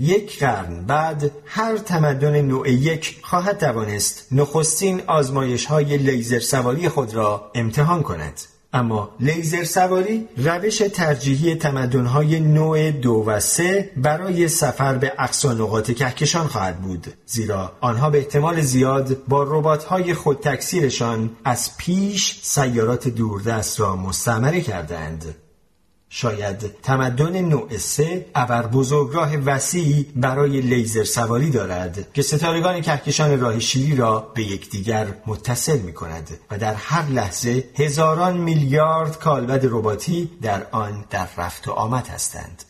یک 0.00 0.38
قرن 0.38 0.84
بعد 0.86 1.30
هر 1.46 1.78
تمدن 1.78 2.40
نوع 2.40 2.70
یک 2.70 3.18
خواهد 3.22 3.58
توانست 3.58 4.26
نخستین 4.32 5.02
آزمایش 5.06 5.66
های 5.66 5.96
لیزر 5.96 6.38
سواری 6.38 6.88
خود 6.88 7.14
را 7.14 7.50
امتحان 7.54 8.02
کند. 8.02 8.40
اما 8.72 9.10
لیزر 9.20 9.64
سواری 9.64 10.28
روش 10.36 10.78
ترجیحی 10.78 11.54
تمدنهای 11.54 12.40
نوع 12.40 12.90
دو 12.90 13.24
و 13.26 13.40
سه 13.40 13.90
برای 13.96 14.48
سفر 14.48 14.94
به 14.94 15.12
اقصا 15.18 15.52
نقاط 15.52 15.90
کهکشان 15.90 16.46
خواهد 16.46 16.80
بود 16.80 17.06
زیرا 17.26 17.72
آنها 17.80 18.10
به 18.10 18.18
احتمال 18.18 18.60
زیاد 18.60 19.24
با 19.28 19.42
ربات‌های 19.42 20.14
خود 20.14 20.40
تکثیرشان 20.40 21.30
از 21.44 21.76
پیش 21.76 22.40
سیارات 22.42 23.08
دوردست 23.08 23.80
را 23.80 23.96
مستعمره 23.96 24.60
کردند. 24.60 25.34
شاید 26.12 26.80
تمدن 26.82 27.40
نوع 27.40 27.76
سه 27.76 28.26
ابر 28.34 28.66
بزرگراه 28.66 29.36
وسیعی 29.36 30.06
برای 30.16 30.60
لیزر 30.60 31.04
سواری 31.04 31.50
دارد 31.50 32.12
که 32.12 32.22
ستارگان 32.22 32.80
کهکشان 32.80 33.40
راه 33.40 33.58
شیری 33.58 33.96
را 33.96 34.32
به 34.34 34.42
یکدیگر 34.42 35.06
متصل 35.26 35.78
می 35.78 35.92
کند 35.92 36.30
و 36.50 36.58
در 36.58 36.74
هر 36.74 37.06
لحظه 37.08 37.64
هزاران 37.74 38.36
میلیارد 38.36 39.18
کالبد 39.18 39.66
رباتی 39.66 40.30
در 40.42 40.66
آن 40.70 41.04
در 41.10 41.28
رفت 41.36 41.68
و 41.68 41.70
آمد 41.70 42.08
هستند. 42.08 42.64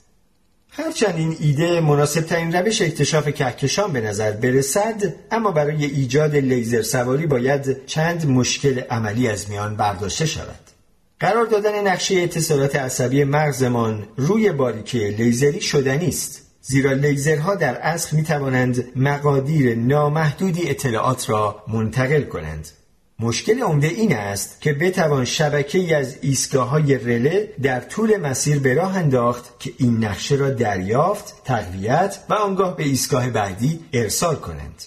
هرچند 0.70 1.14
این 1.16 1.37
ایده 1.40 1.81
مناسب 1.81 2.20
ترین 2.20 2.53
روش 2.53 2.83
اکتشاف 2.83 3.29
کهکشان 3.29 3.92
به 3.92 4.00
نظر 4.00 4.33
برسد 4.33 5.14
اما 5.31 5.50
برای 5.50 5.85
ایجاد 5.85 6.37
لیزر 6.37 6.83
سواری 6.83 7.26
باید 7.26 7.87
چند 7.87 8.26
مشکل 8.26 8.81
عملی 8.81 9.29
از 9.29 9.50
میان 9.50 9.76
برداشته 9.76 10.26
شود 10.26 10.69
قرار 11.20 11.46
دادن 11.46 11.87
نقشه 11.87 12.14
اتصالات 12.14 12.76
عصبی 12.76 13.24
مغزمان 13.24 14.06
روی 14.16 14.52
باریکه 14.52 14.98
لیزری 14.98 15.61
شدنی 15.61 16.09
است 16.09 16.42
زیرا 16.62 16.92
لیزرها 16.92 17.54
در 17.54 17.74
اصل 17.74 18.16
می 18.16 18.22
توانند 18.22 18.85
مقادیر 18.96 19.74
نامحدودی 19.74 20.70
اطلاعات 20.70 21.30
را 21.30 21.64
منتقل 21.68 22.22
کنند 22.22 22.68
مشکل 23.18 23.62
عمده 23.62 23.87
این 23.87 24.16
است 24.16 24.61
که 24.61 24.72
بتوان 24.72 25.24
شبکه 25.24 25.78
ای 25.78 25.94
از 25.94 26.16
ایستگاه 26.20 26.68
های 26.68 26.98
رله 26.98 27.54
در 27.62 27.80
طول 27.80 28.16
مسیر 28.16 28.59
به 28.59 28.74
راه 28.74 28.96
انداخت 28.96 29.61
که 29.61 29.72
این 29.78 30.04
نقشه 30.04 30.35
را 30.35 30.50
دریافت، 30.50 31.35
تقویت 31.44 32.18
و 32.28 32.35
آنگاه 32.35 32.76
به 32.76 32.83
ایستگاه 32.83 33.30
بعدی 33.30 33.80
ارسال 33.92 34.37
کنند. 34.37 34.83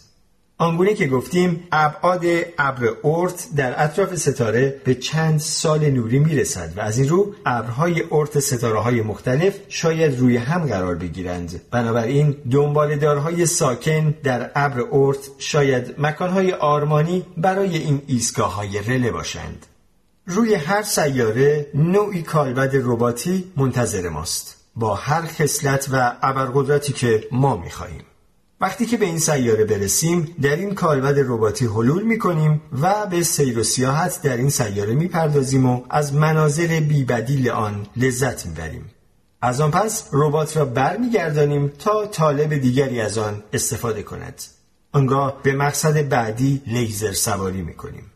آنگونه 0.64 0.94
که 0.94 1.08
گفتیم 1.08 1.68
ابعاد 1.72 2.26
ابر 2.58 2.86
اورت 3.02 3.48
در 3.56 3.84
اطراف 3.84 4.16
ستاره 4.16 4.82
به 4.84 4.96
چند 4.96 5.40
سال 5.40 5.90
نوری 5.90 6.20
می‌رسد 6.20 6.74
و 6.78 6.82
از 6.82 6.98
این 6.98 7.10
رو 7.10 7.36
ابرهای 7.46 8.02
اورت 8.02 8.40
ستاره 8.40 8.80
های 8.80 9.02
مختلف 9.02 9.60
شاید 9.70 10.20
روی 10.20 10.38
هم 10.38 10.68
قرار 10.68 10.96
بگیرند. 10.96 11.62
بنابراین 11.72 12.36
دنبالدارهای 12.52 13.46
ساکن 13.46 14.16
در 14.24 14.52
ابر 14.56 14.80
اورت 14.80 15.20
شاید 15.38 15.96
مکانهای 15.98 16.54
آرمانی 16.54 17.26
برای 17.38 17.78
این 17.78 18.02
ایستگاه 18.08 18.56
های 18.56 18.80
رله 18.80 19.12
باشند. 19.12 19.66
روی 20.26 20.56
هر 20.56 20.84
سیاره 20.84 21.68
نوعی 21.74 22.22
کالبد 22.22 22.72
رباتی 22.76 23.52
منتظر 23.58 24.10
ماست. 24.10 24.58
با 24.76 24.96
هر 24.96 25.22
خصلت 25.22 25.90
و 25.92 26.16
ابرقدرتی 26.22 26.94
که 26.94 27.24
ما 27.32 27.58
می‌خواهیم. 27.58 28.02
وقتی 28.64 28.86
که 28.86 28.98
به 28.98 29.06
این 29.06 29.20
سیاره 29.20 29.66
برسیم 29.66 30.36
در 30.42 30.56
این 30.56 30.76
کالبد 30.76 31.20
رباتی 31.20 31.66
حلول 31.66 32.04
می 32.04 32.18
کنیم 32.18 32.62
و 32.82 33.06
به 33.06 33.24
سیر 33.24 33.60
و 33.60 33.64
سیاحت 33.64 34.22
در 34.22 34.38
این 34.38 34.50
سیاره 34.50 34.94
می 34.94 35.08
پردازیم 35.08 35.66
و 35.66 35.82
از 35.90 36.14
مناظر 36.14 36.80
بیبدیل 36.80 37.50
آن 37.50 37.88
لذت 37.96 38.46
می 38.46 38.54
بریم. 38.54 38.92
از 39.42 39.62
آن 39.62 39.72
پس 39.72 40.10
ربات 40.14 40.58
را 40.58 40.66
برمیگردانیم 40.66 41.68
تا 41.80 42.06
طالب 42.06 42.54
دیگری 42.54 43.02
از 43.02 43.18
آن 43.18 43.44
استفاده 43.54 44.04
کند. 44.04 44.42
آنگاه 44.92 45.40
به 45.44 45.54
مقصد 45.54 46.10
بعدی 46.10 46.62
لیزر 46.68 47.12
سواری 47.12 47.62
می 47.62 47.74
کنیم. 47.74 48.12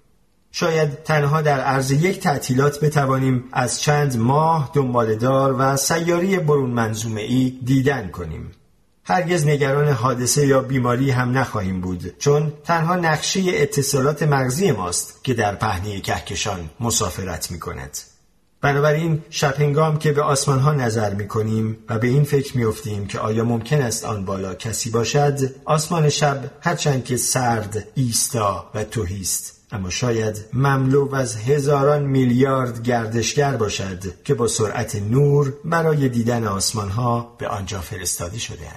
شاید 0.52 1.04
تنها 1.04 1.42
در 1.42 1.60
عرض 1.60 1.92
یک 1.92 2.20
تعطیلات 2.20 2.80
بتوانیم 2.80 3.44
از 3.52 3.82
چند 3.82 4.18
ماه 4.18 4.72
دنبالدار 4.74 5.56
و 5.60 5.78
سیاری 5.78 6.38
برون 6.38 6.70
منظومه 6.70 7.22
ای 7.22 7.60
دیدن 7.66 8.10
کنیم. 8.10 8.52
هرگز 9.10 9.48
نگران 9.48 9.88
حادثه 9.88 10.48
یا 10.48 10.62
بیماری 10.62 11.12
هم 11.12 11.38
نخواهیم 11.38 11.82
بود 11.82 12.18
چون 12.20 12.54
تنها 12.64 12.96
نقشه 12.96 13.42
اتصالات 13.46 14.24
مغزی 14.24 14.72
ماست 14.72 15.24
که 15.24 15.34
در 15.34 15.56
پهنه 15.56 16.00
کهکشان 16.00 16.70
مسافرت 16.80 17.52
می 17.52 17.60
کند. 17.60 17.98
بنابراین 18.62 19.24
شب 19.30 20.00
که 20.00 20.12
به 20.12 20.22
آسمان 20.22 20.60
ها 20.60 20.74
نظر 20.74 21.14
می 21.14 21.28
کنیم 21.28 21.78
و 21.90 22.00
به 22.00 22.08
این 22.08 22.24
فکر 22.24 22.58
می 22.58 22.64
افتیم 22.64 23.08
که 23.08 23.20
آیا 23.20 23.44
ممکن 23.44 23.82
است 23.82 24.06
آن 24.06 24.26
بالا 24.26 24.56
کسی 24.56 24.90
باشد 24.90 25.40
آسمان 25.66 26.10
شب 26.10 26.52
هرچند 26.62 27.06
که 27.06 27.18
سرد 27.18 27.88
ایستا 27.96 28.72
و 28.76 28.84
توهیست 28.84 29.57
اما 29.72 29.90
شاید 29.90 30.46
مملو 30.54 31.16
از 31.16 31.36
هزاران 31.36 32.04
میلیارد 32.04 32.84
گردشگر 32.84 33.58
باشد 33.58 34.24
که 34.24 34.34
با 34.34 34.48
سرعت 34.48 34.96
نور 34.96 35.54
برای 35.66 36.10
دیدن 36.10 36.48
آسمان 36.48 36.90
ها 36.90 37.36
به 37.38 37.48
آنجا 37.48 37.82
فرستاده 37.82 38.40
شده 38.40 38.68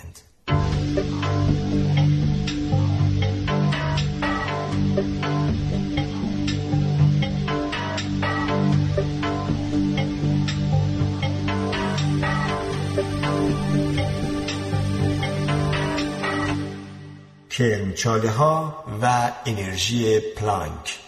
کرمچاله 17.61 18.31
ها 18.31 18.85
و 19.03 19.33
انرژی 19.47 20.21
پلانک 20.21 20.99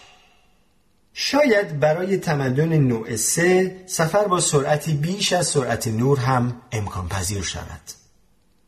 شاید 1.13 1.79
برای 1.79 2.17
تمدن 2.17 2.77
نوع 2.77 3.15
سه 3.15 3.75
سفر 3.85 4.27
با 4.27 4.39
سرعتی 4.39 4.93
بیش 4.93 5.33
از 5.33 5.47
سرعت 5.47 5.87
نور 5.87 6.19
هم 6.19 6.61
امکان 6.71 7.07
پذیر 7.07 7.41
شود. 7.41 7.81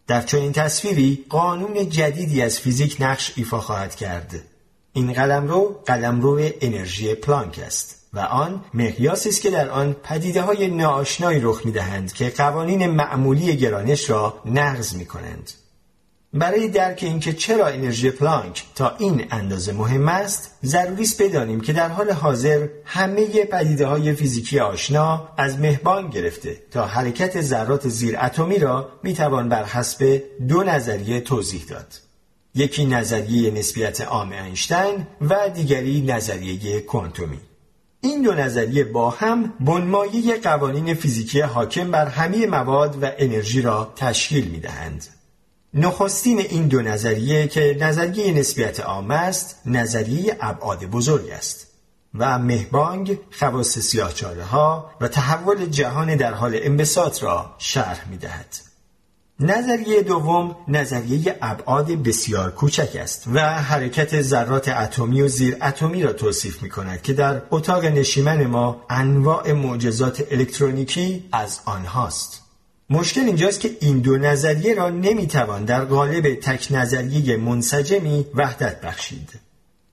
در 0.07 0.21
چنین 0.21 0.51
تصویری 0.51 1.25
قانون 1.29 1.89
جدیدی 1.89 2.41
از 2.41 2.59
فیزیک 2.59 2.97
نقش 2.99 3.33
ایفا 3.35 3.59
خواهد 3.59 3.95
کرد. 3.95 4.41
این 4.93 5.13
قلمرو 5.13 5.81
قلمرو 5.85 6.49
انرژی 6.61 7.15
پلانک 7.15 7.59
است 7.65 7.95
و 8.13 8.19
آن 8.19 8.65
مقیاسی 8.73 9.29
است 9.29 9.41
که 9.41 9.49
در 9.49 9.69
آن 9.69 9.93
پدیده 9.93 10.41
های 10.41 10.67
ناآشنایی 10.67 11.39
رخ 11.39 11.65
می 11.65 11.71
دهند 11.71 12.13
که 12.13 12.29
قوانین 12.29 12.87
معمولی 12.87 13.57
گرانش 13.57 14.09
را 14.09 14.41
نقض 14.45 14.93
می 14.95 15.05
کنند. 15.05 15.51
برای 16.33 16.67
درک 16.67 16.99
اینکه 17.03 17.33
چرا 17.33 17.67
انرژی 17.67 18.09
پلانک 18.11 18.63
تا 18.75 18.95
این 18.99 19.25
اندازه 19.31 19.73
مهم 19.73 20.07
است 20.07 20.51
ضروری 20.65 21.03
است 21.03 21.21
بدانیم 21.21 21.61
که 21.61 21.73
در 21.73 21.89
حال 21.89 22.11
حاضر 22.11 22.67
همه 22.85 23.45
پدیده 23.45 23.85
های 23.85 24.13
فیزیکی 24.13 24.59
آشنا 24.59 25.29
از 25.37 25.59
مهبان 25.59 26.09
گرفته 26.09 26.61
تا 26.71 26.85
حرکت 26.85 27.41
ذرات 27.41 27.87
زیر 27.87 28.17
اتمی 28.21 28.59
را 28.59 28.89
می‌توان 29.03 29.49
بر 29.49 29.63
حسب 29.63 30.23
دو 30.47 30.63
نظریه 30.63 31.21
توضیح 31.21 31.65
داد 31.69 31.87
یکی 32.55 32.85
نظریه 32.85 33.51
نسبیت 33.51 34.01
عام 34.01 34.31
اینشتین 34.31 35.07
و 35.29 35.49
دیگری 35.49 36.01
نظریه 36.01 36.81
کوانتومی 36.81 37.39
این 38.01 38.21
دو 38.21 38.33
نظریه 38.33 38.83
با 38.83 39.09
هم 39.09 39.53
بنمایه 39.59 40.37
قوانین 40.37 40.93
فیزیکی 40.93 41.41
حاکم 41.41 41.91
بر 41.91 42.05
همه 42.05 42.45
مواد 42.45 43.03
و 43.03 43.11
انرژی 43.17 43.61
را 43.61 43.93
تشکیل 43.95 44.47
می 44.47 44.59
دهند. 44.59 45.05
نخستین 45.77 46.39
این 46.39 46.67
دو 46.67 46.81
نظریه 46.81 47.47
که 47.47 47.77
نظریه 47.79 48.33
نسبیت 48.33 48.79
عام 48.79 49.11
است 49.11 49.61
نظریه 49.65 50.37
ابعاد 50.41 50.85
بزرگ 50.85 51.29
است 51.29 51.67
و 52.13 52.39
مهبانگ 52.39 53.19
خواص 53.39 53.79
سیاهچاله 53.79 54.43
ها 54.43 54.91
و 55.01 55.07
تحول 55.07 55.65
جهان 55.65 56.15
در 56.15 56.33
حال 56.33 56.59
انبساط 56.61 57.23
را 57.23 57.55
شرح 57.57 58.09
می 58.09 58.17
دهد. 58.17 58.55
نظریه 59.39 60.01
دوم 60.01 60.55
نظریه 60.67 61.37
ابعاد 61.41 61.91
بسیار 61.91 62.51
کوچک 62.51 62.95
است 62.95 63.23
و 63.33 63.39
حرکت 63.39 64.21
ذرات 64.21 64.67
اتمی 64.67 65.21
و 65.21 65.27
زیر 65.27 65.57
اتمی 65.61 66.03
را 66.03 66.13
توصیف 66.13 66.63
می 66.63 66.69
کند 66.69 67.01
که 67.01 67.13
در 67.13 67.41
اتاق 67.51 67.85
نشیمن 67.85 68.45
ما 68.45 68.85
انواع 68.89 69.51
معجزات 69.51 70.23
الکترونیکی 70.31 71.29
از 71.31 71.59
آنهاست. 71.65 72.44
مشکل 72.89 73.21
اینجاست 73.21 73.59
که 73.59 73.77
این 73.79 73.99
دو 73.99 74.17
نظریه 74.17 74.75
را 74.75 74.89
نمی‌توان 74.89 75.65
در 75.65 75.85
قالب 75.85 76.35
تک 76.35 76.67
نظریه 76.71 77.37
منسجمی 77.37 78.25
وحدت 78.35 78.81
بخشید. 78.81 79.29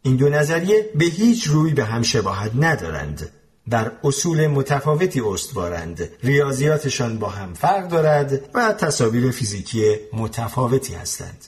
این 0.02 0.16
دو 0.16 0.28
نظریه 0.28 0.90
به 0.94 1.04
هیچ 1.04 1.46
روی 1.46 1.72
به 1.74 1.84
هم 1.84 2.02
شباهت 2.02 2.50
ندارند. 2.58 3.30
بر 3.66 3.92
اصول 4.04 4.46
متفاوتی 4.46 5.20
استوارند 5.20 6.08
ریاضیاتشان 6.22 7.18
با 7.18 7.28
هم 7.28 7.54
فرق 7.54 7.88
دارد 7.88 8.40
و 8.54 8.72
تصاویر 8.72 9.30
فیزیکی 9.30 9.96
متفاوتی 10.12 10.94
هستند 10.94 11.44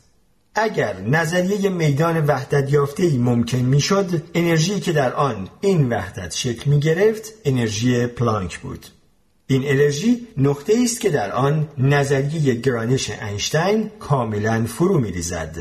اگر 0.54 1.00
نظریه 1.00 1.70
میدان 1.70 2.26
وحدت 2.26 2.72
یافته 2.72 3.18
ممکن 3.18 3.58
می‌شد 3.58 4.22
انرژی 4.34 4.80
که 4.80 4.92
در 4.92 5.12
آن 5.12 5.48
این 5.60 5.88
وحدت 5.88 6.34
شکل 6.34 6.70
می 6.70 6.80
گرفت 6.80 7.32
انرژی 7.44 8.06
پلانک 8.06 8.58
بود 8.58 8.86
این 9.46 9.62
انرژی 9.68 10.28
نقطه 10.36 10.74
است 10.84 11.00
که 11.00 11.10
در 11.10 11.32
آن 11.32 11.68
نظریه 11.78 12.54
گرانش 12.54 13.10
اینشتین 13.10 13.90
کاملا 14.00 14.66
فرو 14.66 14.98
می 14.98 15.12
ریزد. 15.12 15.56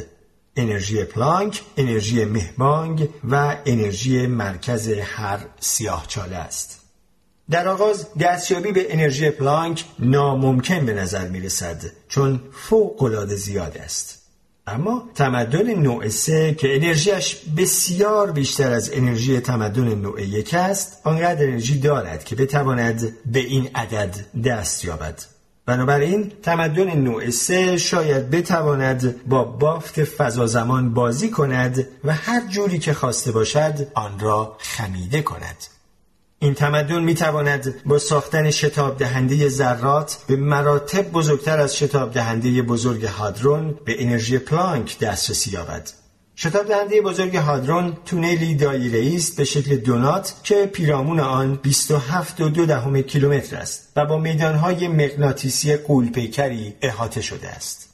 انرژی 0.56 1.04
پلانک، 1.04 1.62
انرژی 1.78 2.26
مهبانگ 2.26 3.10
و 3.30 3.58
انرژی 3.65 4.28
مرکز 4.28 4.89
هر 4.89 5.39
سیاهچاله 5.60 6.36
است. 6.36 6.80
در 7.50 7.67
آغاز 7.67 8.08
دستیابی 8.19 8.72
به 8.72 8.93
انرژی 8.93 9.30
پلانک 9.30 9.86
ناممکن 10.00 10.86
به 10.86 10.93
نظر 10.93 11.28
می 11.28 11.41
رسد 11.41 11.84
چون 12.08 12.39
فوق 12.52 13.26
زیاد 13.26 13.78
است. 13.78 14.23
اما 14.67 15.10
تمدن 15.15 15.73
نوع 15.73 16.10
سه 16.10 16.54
که 16.54 16.76
انرژیش 16.76 17.36
بسیار 17.58 18.32
بیشتر 18.32 18.71
از 18.71 18.93
انرژی 18.93 19.39
تمدن 19.39 19.95
نوع 19.95 20.21
یک 20.21 20.54
است 20.54 21.02
آنقدر 21.04 21.47
انرژی 21.47 21.80
دارد 21.80 22.23
که 22.23 22.36
بتواند 22.36 23.17
به 23.26 23.39
این 23.39 23.69
عدد 23.76 24.15
دست 24.45 24.86
یابد. 24.86 25.23
بنابراین 25.65 26.32
تمدن 26.43 26.97
نوع 26.97 27.30
سه 27.30 27.78
شاید 27.78 28.30
بتواند 28.30 29.28
با 29.28 29.43
بافت 29.43 30.04
فضا 30.04 30.47
زمان 30.47 30.93
بازی 30.93 31.30
کند 31.30 31.88
و 32.04 32.13
هر 32.13 32.47
جوری 32.47 32.80
که 32.80 32.93
خواسته 32.93 33.32
باشد 33.32 33.88
آن 33.93 34.19
را 34.19 34.56
خمیده 34.60 35.21
کند. 35.21 35.73
این 36.44 36.54
تمدن 36.54 37.04
می 37.04 37.16
تواند 37.16 37.84
با 37.86 38.00
ساختن 38.00 38.52
شتاب 38.52 38.98
دهنده 38.98 39.50
ذرات 39.50 40.18
به 40.28 40.36
مراتب 40.36 41.12
بزرگتر 41.12 41.60
از 41.60 41.78
شتاب 41.78 42.14
دهنده 42.14 42.62
بزرگ 42.62 43.06
هادرون 43.06 43.80
به 43.86 44.04
انرژی 44.04 44.38
پلانک 44.38 45.00
دسترسی 45.00 45.52
یابد. 45.52 45.90
شتاب 46.36 46.68
دهنده 46.68 47.02
بزرگ 47.02 47.36
هادرون 47.36 47.98
تونلی 48.06 48.56
دایره 48.56 49.16
است 49.16 49.38
به 49.38 49.44
شکل 49.44 49.76
دونات 49.76 50.34
که 50.44 50.66
پیرامون 50.66 51.20
آن 51.20 51.56
27 51.56 52.42
و 52.42 52.50
دو 52.50 52.66
دهم 52.66 53.02
کیلومتر 53.02 53.56
است 53.58 53.92
و 53.96 54.06
با 54.06 54.18
میدانهای 54.18 54.88
مغناطیسی 54.88 55.76
قولپیکری 55.76 56.74
احاطه 56.82 57.22
شده 57.22 57.50
است. 57.50 57.93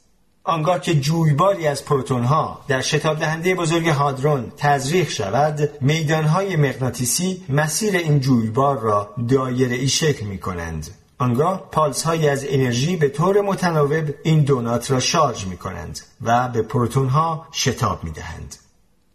آنگاه 0.49 0.81
که 0.81 0.95
جویباری 0.95 1.67
از 1.67 1.85
پروتون 1.85 2.23
ها 2.23 2.61
در 2.67 2.81
شتاب 2.81 3.19
دهنده 3.19 3.55
بزرگ 3.55 3.87
هادرون 3.87 4.51
تزریق 4.57 5.09
شود 5.09 5.69
میدانهای 5.81 6.55
مغناطیسی 6.55 7.43
مسیر 7.49 7.95
این 7.95 8.19
جویبار 8.19 8.79
را 8.79 9.13
دایره 9.29 9.75
ای 9.75 9.87
شکل 9.87 10.25
می 10.25 10.37
کنند 10.37 10.87
آنگاه 11.17 11.69
پالس 11.71 12.03
های 12.03 12.29
از 12.29 12.45
انرژی 12.49 12.95
به 12.95 13.09
طور 13.09 13.41
متناوب 13.41 14.09
این 14.23 14.41
دونات 14.41 14.91
را 14.91 14.99
شارژ 14.99 15.45
می 15.45 15.57
کنند 15.57 15.99
و 16.21 16.47
به 16.47 16.61
پروتون 16.61 17.07
ها 17.07 17.47
شتاب 17.51 18.03
می 18.03 18.11
دهند. 18.11 18.55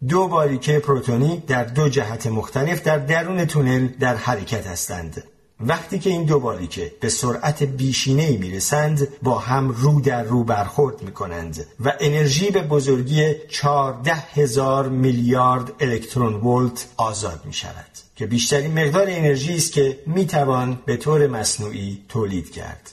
دو 0.07 0.27
باریکه 0.27 0.79
پروتونی 0.79 1.43
در 1.47 1.63
دو 1.63 1.89
جهت 1.89 2.27
مختلف 2.27 2.83
در 2.83 2.97
درون 2.97 3.45
تونل 3.45 3.87
در 3.87 4.15
حرکت 4.15 4.67
هستند 4.67 5.23
وقتی 5.59 5.99
که 5.99 6.09
این 6.09 6.23
دو 6.23 6.39
باریکه 6.39 6.91
به 6.99 7.09
سرعت 7.09 7.63
بیشینه 7.63 8.37
می 8.37 8.51
رسند 8.51 9.07
با 9.23 9.39
هم 9.39 9.69
رو 9.69 10.01
در 10.01 10.23
رو 10.23 10.43
برخورد 10.43 11.01
می 11.01 11.11
کنند 11.11 11.65
و 11.79 11.93
انرژی 11.99 12.51
به 12.51 12.61
بزرگی 12.61 13.33
14 13.49 14.13
هزار 14.13 14.89
میلیارد 14.89 15.71
الکترون 15.79 16.33
ولت 16.33 16.87
آزاد 16.97 17.41
می 17.45 17.53
شود 17.53 17.85
که 18.15 18.25
بیشترین 18.25 18.79
مقدار 18.79 19.05
انرژی 19.09 19.55
است 19.55 19.71
که 19.71 19.99
می 20.05 20.25
توان 20.25 20.79
به 20.85 20.97
طور 20.97 21.27
مصنوعی 21.27 22.05
تولید 22.09 22.51
کرد. 22.51 22.91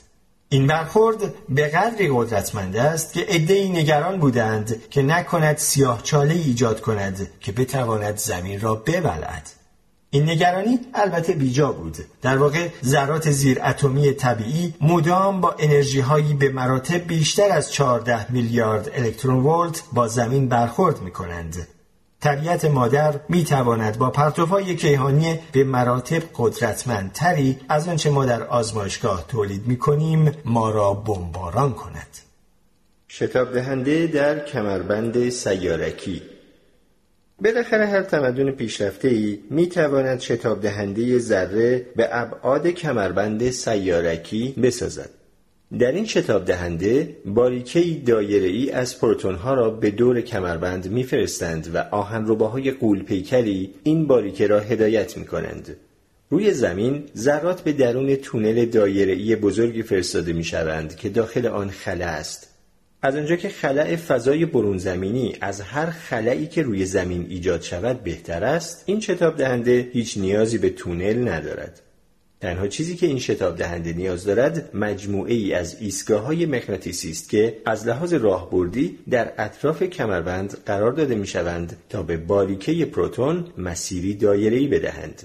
این 0.49 0.67
برخورد 0.67 1.33
به 1.49 1.67
قدری 1.67 2.09
قدرتمند 2.13 2.75
است 2.75 3.13
که 3.13 3.25
عدهای 3.29 3.69
نگران 3.69 4.19
بودند 4.19 4.89
که 4.89 5.01
نکند 5.01 5.57
سیاه 5.57 6.03
چاله 6.03 6.33
ایجاد 6.33 6.81
کند 6.81 7.27
که 7.39 7.51
بتواند 7.51 8.17
زمین 8.17 8.61
را 8.61 8.75
ببلد. 8.75 9.49
این 10.13 10.29
نگرانی 10.29 10.79
البته 10.93 11.33
بیجا 11.33 11.71
بود. 11.71 11.97
در 12.21 12.37
واقع 12.37 12.67
ذرات 12.85 13.31
زیر 13.31 13.59
اتمی 13.63 14.11
طبیعی 14.11 14.73
مدام 14.81 15.41
با 15.41 15.55
انرژی 15.59 15.99
هایی 15.99 16.33
به 16.33 16.49
مراتب 16.49 17.07
بیشتر 17.07 17.51
از 17.51 17.73
14 17.73 18.31
میلیارد 18.31 18.91
الکترون 18.93 19.43
ولت 19.43 19.83
با 19.93 20.07
زمین 20.07 20.47
برخورد 20.47 21.01
می 21.01 21.11
کنند 21.11 21.67
طبیعت 22.21 22.65
مادر 22.65 23.19
می 23.29 23.43
تواند 23.43 23.97
با 23.97 24.09
پرتوهای 24.09 24.75
کیهانی 24.75 25.39
به 25.51 25.63
مراتب 25.63 26.23
قدرتمندتری 26.35 27.59
از 27.69 27.87
آنچه 27.87 28.09
ما 28.09 28.25
در 28.25 28.43
آزمایشگاه 28.43 29.25
تولید 29.27 29.67
می 29.67 29.77
کنیم 29.77 30.31
ما 30.45 30.69
را 30.69 30.93
بمباران 30.93 31.73
کند. 31.73 32.17
شتاب 33.09 33.53
دهنده 33.53 34.07
در 34.07 34.45
کمربند 34.45 35.29
سیارکی 35.29 36.21
بالاخره 37.39 37.85
هر 37.85 38.01
تمدن 38.01 38.51
پیشرفته 38.51 39.07
ای 39.07 39.39
می 39.49 39.67
تواند 39.67 40.19
شتاب 40.19 40.61
دهنده 40.61 41.19
ذره 41.19 41.85
به 41.95 42.09
ابعاد 42.11 42.67
کمربند 42.67 43.49
سیارکی 43.49 44.55
بسازد. 44.63 45.09
در 45.79 45.91
این 45.91 46.05
شتاب 46.05 46.45
دهنده 46.45 47.17
باریکه 47.25 47.81
دایره 48.05 48.47
ای 48.47 48.71
از 48.71 48.99
پروتون 48.99 49.35
ها 49.35 49.53
را 49.53 49.69
به 49.69 49.91
دور 49.91 50.21
کمربند 50.21 50.91
میفرستند 50.91 51.75
و 51.75 51.77
آهنرباهای 51.91 52.71
قول 52.71 53.03
پیکری 53.03 53.73
این 53.83 54.07
باریکه 54.07 54.47
را 54.47 54.59
هدایت 54.59 55.17
می 55.17 55.25
کنند. 55.25 55.75
روی 56.29 56.53
زمین 56.53 57.03
ذرات 57.17 57.61
به 57.61 57.71
درون 57.71 58.15
تونل 58.15 58.65
دایره 58.65 59.13
ای 59.13 59.35
بزرگی 59.35 59.83
فرستاده 59.83 60.33
می 60.33 60.43
شوند 60.43 60.95
که 60.95 61.09
داخل 61.09 61.47
آن 61.47 61.69
خلا 61.69 62.05
است 62.05 62.52
از 63.05 63.15
آنجا 63.15 63.35
که 63.35 63.49
خلع 63.49 63.95
فضای 63.95 64.45
برون 64.45 64.77
زمینی 64.77 65.35
از 65.41 65.61
هر 65.61 65.85
خلعی 65.85 66.47
که 66.47 66.61
روی 66.61 66.85
زمین 66.85 67.25
ایجاد 67.29 67.61
شود 67.61 68.03
بهتر 68.03 68.43
است 68.43 68.83
این 68.85 68.99
شتاب 68.99 69.37
دهنده 69.37 69.89
هیچ 69.93 70.17
نیازی 70.17 70.57
به 70.57 70.69
تونل 70.69 71.27
ندارد 71.29 71.81
تنها 72.41 72.67
چیزی 72.67 72.95
که 72.95 73.07
این 73.07 73.19
شتاب 73.19 73.57
دهنده 73.57 73.93
نیاز 73.93 74.25
دارد 74.25 74.69
مجموعه 74.73 75.33
ای 75.33 75.53
از 75.53 75.81
ایستگاه 75.81 76.21
های 76.21 76.45
مغناطیسی 76.45 77.11
است 77.11 77.29
که 77.29 77.57
از 77.65 77.87
لحاظ 77.87 78.13
راهبردی 78.13 78.99
در 79.09 79.33
اطراف 79.37 79.83
کمربند 79.83 80.57
قرار 80.65 80.91
داده 80.91 81.15
می 81.15 81.27
شوند 81.27 81.77
تا 81.89 82.03
به 82.03 82.17
باریکه 82.17 82.85
پروتون 82.85 83.45
مسیری 83.57 84.13
دایره‌ای 84.13 84.67
بدهند. 84.67 85.23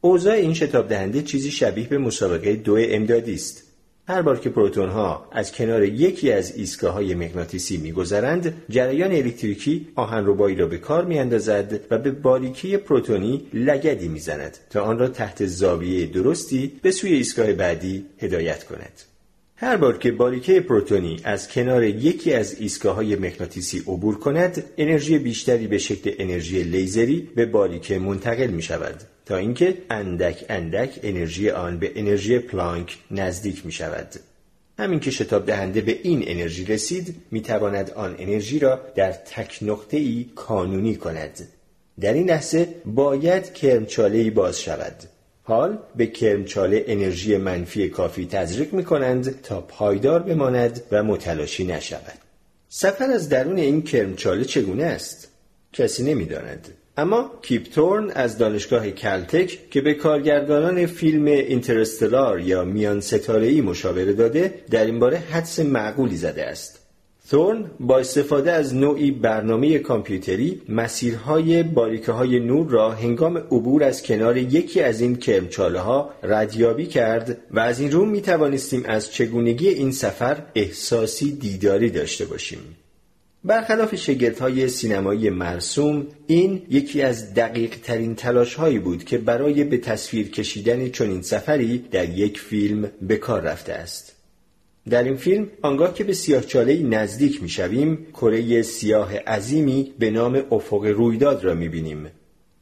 اوضاع 0.00 0.34
این 0.34 0.54
شتاب 0.54 0.88
دهنده 0.88 1.22
چیزی 1.22 1.50
شبیه 1.50 1.88
به 1.88 1.98
مسابقه 1.98 2.56
دو 2.56 2.76
امدادی 2.80 3.34
است. 3.34 3.71
هر 4.08 4.22
بار 4.22 4.38
که 4.38 4.50
پروتون 4.50 4.88
ها 4.88 5.28
از 5.32 5.52
کنار 5.52 5.84
یکی 5.84 6.32
از 6.32 6.56
ایستگاه 6.56 6.92
های 6.92 7.14
مغناطیسی 7.14 7.76
میگذرند 7.76 8.62
جریان 8.68 9.12
الکتریکی 9.12 9.88
آهنربایی 9.94 10.56
را 10.56 10.66
به 10.66 10.78
کار 10.78 11.04
میاندازد 11.04 11.80
و 11.90 11.98
به 11.98 12.10
باریکی 12.10 12.76
پروتونی 12.76 13.46
لگدی 13.54 14.08
می‌زند 14.08 14.58
تا 14.70 14.82
آن 14.82 14.98
را 14.98 15.08
تحت 15.08 15.46
زاویه 15.46 16.06
درستی 16.06 16.72
به 16.82 16.90
سوی 16.90 17.12
ایستگاه 17.12 17.52
بعدی 17.52 18.04
هدایت 18.18 18.64
کند. 18.64 19.02
هر 19.56 19.76
بار 19.76 19.98
که 19.98 20.12
باریکه 20.12 20.60
پروتونی 20.60 21.20
از 21.24 21.48
کنار 21.48 21.84
یکی 21.84 22.32
از 22.32 22.60
ایستگاه 22.60 22.94
های 22.94 23.16
مغناطیسی 23.16 23.78
عبور 23.78 24.18
کند 24.18 24.64
انرژی 24.78 25.18
بیشتری 25.18 25.66
به 25.66 25.78
شکل 25.78 26.12
انرژی 26.18 26.62
لیزری 26.62 27.28
به 27.36 27.46
باریکه 27.46 27.98
منتقل 27.98 28.46
می 28.46 28.62
شود 28.62 29.11
تا 29.26 29.36
اینکه 29.36 29.78
اندک 29.90 30.44
اندک 30.48 31.00
انرژی 31.02 31.50
آن 31.50 31.78
به 31.78 31.92
انرژی 31.94 32.38
پلانک 32.38 32.98
نزدیک 33.10 33.66
می 33.66 33.72
شود 33.72 34.08
همین 34.78 35.00
که 35.00 35.10
شتاب 35.10 35.46
دهنده 35.46 35.80
به 35.80 35.98
این 36.02 36.24
انرژی 36.26 36.64
رسید 36.64 37.16
می 37.30 37.40
تواند 37.40 37.90
آن 37.90 38.16
انرژی 38.18 38.58
را 38.58 38.80
در 38.94 39.12
تک 39.12 39.58
نقطه 39.62 39.96
ای 39.96 40.26
کانونی 40.34 40.96
کند 40.96 41.48
در 42.00 42.12
این 42.12 42.30
لحظه 42.30 42.68
باید 42.84 43.52
کرمچاله 43.54 44.18
ای 44.18 44.30
باز 44.30 44.60
شود 44.60 44.94
حال 45.42 45.78
به 45.96 46.06
کرمچاله 46.06 46.84
انرژی 46.86 47.36
منفی 47.36 47.88
کافی 47.88 48.26
تزریق 48.26 48.72
می 48.72 48.84
کنند 48.84 49.42
تا 49.42 49.60
پایدار 49.60 50.22
بماند 50.22 50.82
و 50.92 51.02
متلاشی 51.02 51.64
نشود. 51.64 52.18
سفر 52.68 53.04
از 53.04 53.28
درون 53.28 53.58
این 53.58 53.82
کرمچاله 53.82 54.44
چگونه 54.44 54.84
است؟ 54.84 55.28
کسی 55.72 56.02
نمی‌داند. 56.02 56.68
اما 56.96 57.30
کیپتورن 57.42 58.10
از 58.10 58.38
دانشگاه 58.38 58.90
کلتک 58.90 59.70
که 59.70 59.80
به 59.80 59.94
کارگردانان 59.94 60.86
فیلم 60.86 61.24
اینترستلار 61.24 62.40
یا 62.40 62.64
میان 62.64 63.00
ستاره 63.00 63.62
مشاوره 63.62 64.12
داده 64.12 64.54
در 64.70 64.84
این 64.84 64.98
باره 64.98 65.16
حدس 65.18 65.60
معقولی 65.60 66.16
زده 66.16 66.46
است. 66.46 66.78
ثورن 67.26 67.70
با 67.80 67.98
استفاده 67.98 68.52
از 68.52 68.74
نوعی 68.74 69.10
برنامه 69.10 69.78
کامپیوتری 69.78 70.62
مسیرهای 70.68 71.62
باریکه 71.62 72.12
های 72.12 72.40
نور 72.40 72.70
را 72.70 72.90
هنگام 72.90 73.36
عبور 73.36 73.84
از 73.84 74.02
کنار 74.02 74.36
یکی 74.36 74.80
از 74.80 75.00
این 75.00 75.16
کرمچاله 75.16 75.80
ها 75.80 76.10
ردیابی 76.22 76.86
کرد 76.86 77.38
و 77.50 77.60
از 77.60 77.80
این 77.80 77.92
رو 77.92 78.04
می 78.04 78.20
توانستیم 78.20 78.82
از 78.86 79.12
چگونگی 79.12 79.68
این 79.68 79.92
سفر 79.92 80.42
احساسی 80.54 81.32
دیداری 81.32 81.90
داشته 81.90 82.24
باشیم. 82.24 82.76
برخلاف 83.44 83.94
شگرت 83.94 84.38
های 84.38 84.68
سینمایی 84.68 85.30
مرسوم 85.30 86.06
این 86.26 86.62
یکی 86.70 87.02
از 87.02 87.34
دقیق 87.34 87.74
ترین 87.82 88.14
تلاش 88.14 88.54
هایی 88.54 88.78
بود 88.78 89.04
که 89.04 89.18
برای 89.18 89.64
به 89.64 89.78
تصویر 89.78 90.30
کشیدن 90.30 90.88
چنین 90.88 91.22
سفری 91.22 91.78
در 91.78 92.08
یک 92.08 92.40
فیلم 92.40 92.90
به 93.02 93.16
کار 93.16 93.40
رفته 93.40 93.72
است. 93.72 94.16
در 94.90 95.02
این 95.02 95.16
فیلم 95.16 95.48
آنگاه 95.62 95.94
که 95.94 96.04
به 96.04 96.12
سیاهچاله 96.12 96.82
نزدیک 96.82 97.42
می‌شویم 97.42 98.06
کره 98.12 98.62
سیاه 98.62 99.16
عظیمی 99.16 99.92
به 99.98 100.10
نام 100.10 100.42
افق 100.50 100.84
رویداد 100.84 101.44
را 101.44 101.54
می‌بینیم. 101.54 102.06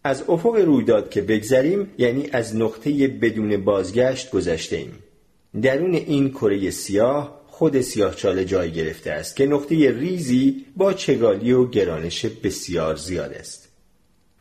از 0.04 0.24
افق 0.28 0.56
رویداد 0.56 1.10
که 1.10 1.20
بگذریم 1.20 1.90
یعنی 1.98 2.28
از 2.32 2.56
نقطه 2.56 3.08
بدون 3.08 3.64
بازگشت 3.64 4.30
گذشته 4.30 4.76
ایم 4.76 4.92
درون 5.62 5.94
این 5.94 6.30
کره 6.30 6.70
سیاه 6.70 7.39
خود 7.60 7.80
سیاهچاله 7.80 8.44
جای 8.44 8.72
گرفته 8.72 9.10
است 9.10 9.36
که 9.36 9.46
نقطه 9.46 9.90
ریزی 9.90 10.66
با 10.76 10.92
چگالی 10.92 11.52
و 11.52 11.66
گرانش 11.66 12.26
بسیار 12.26 12.96
زیاد 12.96 13.32
است 13.32 13.68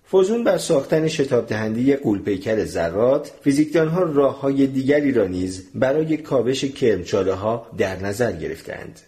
فوزون 0.05 0.43
بر 0.43 0.57
ساختن 0.57 1.07
شتاب 1.07 1.47
دهنده 1.47 1.95
قولپیکر 1.95 2.65
ذرات 2.65 3.31
فیزیکدانها 3.43 4.03
راه 4.03 4.39
های 4.39 4.67
دیگری 4.67 5.11
را 5.11 5.27
نیز 5.27 5.69
برای 5.75 6.17
کاوش 6.17 6.65
کرمچاله 6.65 7.33
ها 7.33 7.67
در 7.77 7.99
نظر 8.01 8.31
گرفتند. 8.31 8.99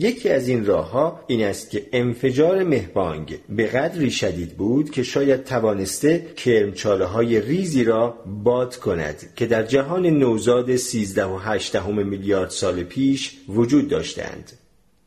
یکی 0.00 0.28
از 0.28 0.48
این 0.48 0.66
راهها 0.66 1.20
این 1.26 1.44
است 1.44 1.70
که 1.70 1.86
انفجار 1.92 2.64
مهبانگ 2.64 3.38
به 3.48 3.66
قدری 3.66 4.10
شدید 4.10 4.56
بود 4.56 4.90
که 4.90 5.02
شاید 5.02 5.44
توانسته 5.44 6.26
کرمچاله 6.36 7.04
های 7.04 7.40
ریزی 7.40 7.84
را 7.84 8.18
باد 8.26 8.76
کند 8.76 9.34
که 9.36 9.46
در 9.46 9.62
جهان 9.62 10.06
نوزاد 10.06 10.76
13 10.76 11.24
و 11.24 11.36
8 11.36 11.76
میلیارد 11.86 12.50
سال 12.50 12.82
پیش 12.82 13.36
وجود 13.48 13.88
داشتند. 13.88 14.52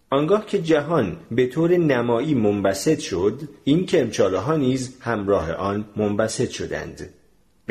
آنگاه 0.10 0.46
که 0.46 0.62
جهان 0.62 1.18
به 1.32 1.48
طور 1.48 1.78
نمایی 1.78 2.34
منبسط 2.34 3.00
شد 3.00 3.42
این 3.64 3.86
کرمچاله 3.86 4.38
ها 4.38 4.56
نیز 4.56 4.98
همراه 5.00 5.52
آن 5.52 5.86
منبسط 5.96 6.50
شدند 6.50 7.10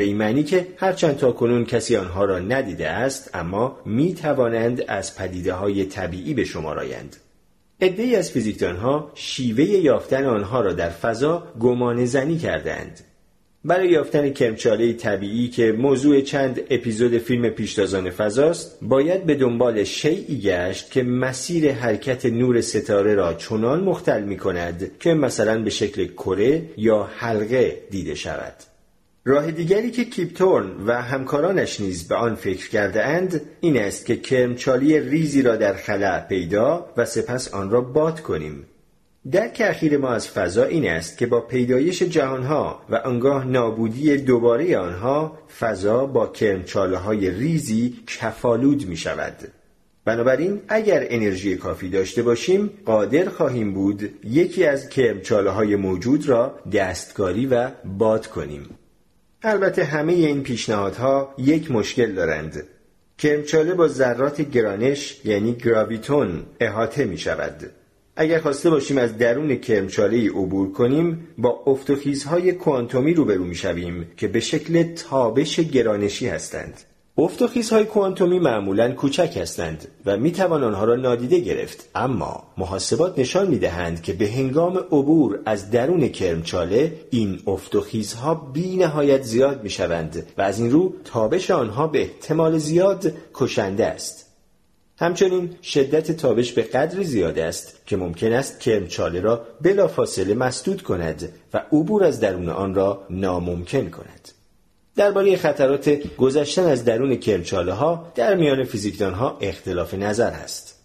به 0.01 0.07
این 0.07 0.17
معنی 0.17 0.43
که 0.43 0.67
هرچند 0.77 1.17
تا 1.17 1.31
کنون 1.31 1.65
کسی 1.65 1.95
آنها 1.95 2.25
را 2.25 2.39
ندیده 2.39 2.89
است 2.89 3.29
اما 3.33 3.77
می 3.85 4.13
توانند 4.13 4.83
از 4.87 5.15
پدیده 5.15 5.53
های 5.53 5.85
طبیعی 5.85 6.33
به 6.33 6.43
شما 6.43 6.73
آیند. 6.73 7.15
عدهای 7.81 8.15
از 8.15 8.31
فیزیکدانها 8.31 9.11
شیوه 9.15 9.63
یافتن 9.63 10.25
آنها 10.25 10.61
را 10.61 10.73
در 10.73 10.89
فضا 10.89 11.47
گمان 11.59 12.05
زنی 12.05 12.37
کردند 12.37 12.99
برای 13.65 13.89
یافتن 13.89 14.29
کرمچاله 14.29 14.93
طبیعی 14.93 15.47
که 15.47 15.71
موضوع 15.71 16.21
چند 16.21 16.61
اپیزود 16.69 17.17
فیلم 17.17 17.49
پیشتازان 17.49 18.09
فضاست 18.09 18.77
باید 18.81 19.25
به 19.25 19.35
دنبال 19.35 19.83
شیعی 19.83 20.41
گشت 20.41 20.91
که 20.91 21.03
مسیر 21.03 21.71
حرکت 21.71 22.25
نور 22.25 22.61
ستاره 22.61 23.15
را 23.15 23.33
چنان 23.33 23.83
مختل 23.83 24.23
می 24.23 24.37
کند 24.37 24.91
که 24.99 25.13
مثلا 25.13 25.63
به 25.63 25.69
شکل 25.69 26.05
کره 26.05 26.61
یا 26.77 27.09
حلقه 27.17 27.81
دیده 27.91 28.15
شود. 28.15 28.70
راه 29.25 29.51
دیگری 29.51 29.91
که 29.91 30.05
کیپتورن 30.05 30.67
و 30.87 31.01
همکارانش 31.01 31.79
نیز 31.79 32.07
به 32.07 32.15
آن 32.15 32.35
فکر 32.35 32.69
کرده 32.69 33.05
اند 33.05 33.41
این 33.59 33.77
است 33.77 34.05
که 34.05 34.15
کرمچالی 34.15 34.99
ریزی 34.99 35.41
را 35.41 35.55
در 35.55 35.73
خلع 35.73 36.19
پیدا 36.19 36.85
و 36.97 37.05
سپس 37.05 37.53
آن 37.53 37.69
را 37.69 37.81
باد 37.81 38.19
کنیم 38.21 38.65
درک 39.31 39.61
اخیر 39.65 39.97
ما 39.97 40.09
از 40.09 40.27
فضا 40.27 40.63
این 40.63 40.89
است 40.89 41.17
که 41.17 41.25
با 41.25 41.41
پیدایش 41.41 42.03
جهانها 42.03 42.81
و 42.89 42.95
آنگاه 42.95 43.45
نابودی 43.45 44.17
دوباره 44.17 44.77
آنها 44.77 45.37
فضا 45.59 46.05
با 46.05 46.27
کرمچاله 46.27 46.97
های 46.97 47.29
ریزی 47.29 47.95
کفالود 48.07 48.87
می 48.87 48.97
شود. 48.97 49.35
بنابراین 50.05 50.61
اگر 50.67 51.05
انرژی 51.09 51.55
کافی 51.55 51.89
داشته 51.89 52.23
باشیم 52.23 52.69
قادر 52.85 53.29
خواهیم 53.29 53.73
بود 53.73 54.09
یکی 54.23 54.65
از 54.65 54.89
کرمچاله 54.89 55.49
های 55.49 55.75
موجود 55.75 56.29
را 56.29 56.59
دستکاری 56.71 57.45
و 57.45 57.69
باد 57.85 58.27
کنیم. 58.27 58.69
البته 59.43 59.83
همه 59.83 60.13
این 60.13 60.43
پیشنهادها 60.43 61.33
یک 61.37 61.71
مشکل 61.71 62.11
دارند. 62.11 62.63
کرمچاله 63.17 63.73
با 63.73 63.87
ذرات 63.87 64.41
گرانش 64.41 65.21
یعنی 65.25 65.53
گراویتون 65.53 66.43
احاطه 66.59 67.05
می 67.05 67.17
شود. 67.17 67.71
اگر 68.15 68.39
خواسته 68.39 68.69
باشیم 68.69 68.97
از 68.97 69.17
درون 69.17 69.55
کرمچاله 69.55 70.29
عبور 70.29 70.71
کنیم 70.71 71.27
با 71.37 71.63
افتخیزهای 71.67 72.51
کوانتومی 72.51 73.13
روبرو 73.13 73.43
می‌شویم 73.43 74.07
که 74.17 74.27
به 74.27 74.39
شکل 74.39 74.83
تابش 74.83 75.59
گرانشی 75.59 76.27
هستند 76.27 76.81
افتخیزهای 77.21 77.83
کوانتومی 77.83 78.39
معمولا 78.39 78.91
کوچک 78.91 79.37
هستند 79.41 79.87
و 80.05 80.17
می 80.17 80.31
توان 80.31 80.63
آنها 80.63 80.83
را 80.83 80.95
نادیده 80.95 81.39
گرفت 81.39 81.89
اما 81.95 82.43
محاسبات 82.57 83.19
نشان 83.19 83.47
می 83.47 83.59
دهند 83.59 84.01
که 84.01 84.13
به 84.13 84.27
هنگام 84.27 84.77
عبور 84.77 85.39
از 85.45 85.71
درون 85.71 86.07
کرمچاله 86.07 86.93
این 87.09 87.39
افتخیزها 87.47 88.35
بی 88.35 88.75
نهایت 88.75 89.21
زیاد 89.23 89.63
می 89.63 89.69
شوند 89.69 90.25
و 90.37 90.41
از 90.41 90.59
این 90.59 90.71
رو 90.71 90.93
تابش 91.05 91.51
آنها 91.51 91.87
به 91.87 92.01
احتمال 92.01 92.57
زیاد 92.57 93.13
کشنده 93.33 93.85
است 93.85 94.25
همچنین 94.97 95.55
شدت 95.63 96.11
تابش 96.11 96.51
به 96.51 96.61
قدری 96.61 97.03
زیاد 97.03 97.39
است 97.39 97.81
که 97.85 97.97
ممکن 97.97 98.33
است 98.33 98.59
کرمچاله 98.59 99.21
را 99.21 99.41
بلا 99.61 99.87
فاصله 99.87 100.33
مسدود 100.33 100.81
کند 100.81 101.29
و 101.53 101.57
عبور 101.71 102.03
از 102.03 102.19
درون 102.19 102.49
آن 102.49 102.75
را 102.75 103.03
ناممکن 103.09 103.89
کند. 103.89 104.40
درباره 104.95 105.37
خطرات 105.37 106.15
گذشتن 106.17 106.63
از 106.63 106.85
درون 106.85 107.15
کرمچاله 107.15 107.73
ها 107.73 108.11
در 108.15 108.35
میان 108.35 108.63
فیزیکدان 108.63 109.13
ها 109.13 109.37
اختلاف 109.41 109.93
نظر 109.93 110.31
هست. 110.31 110.79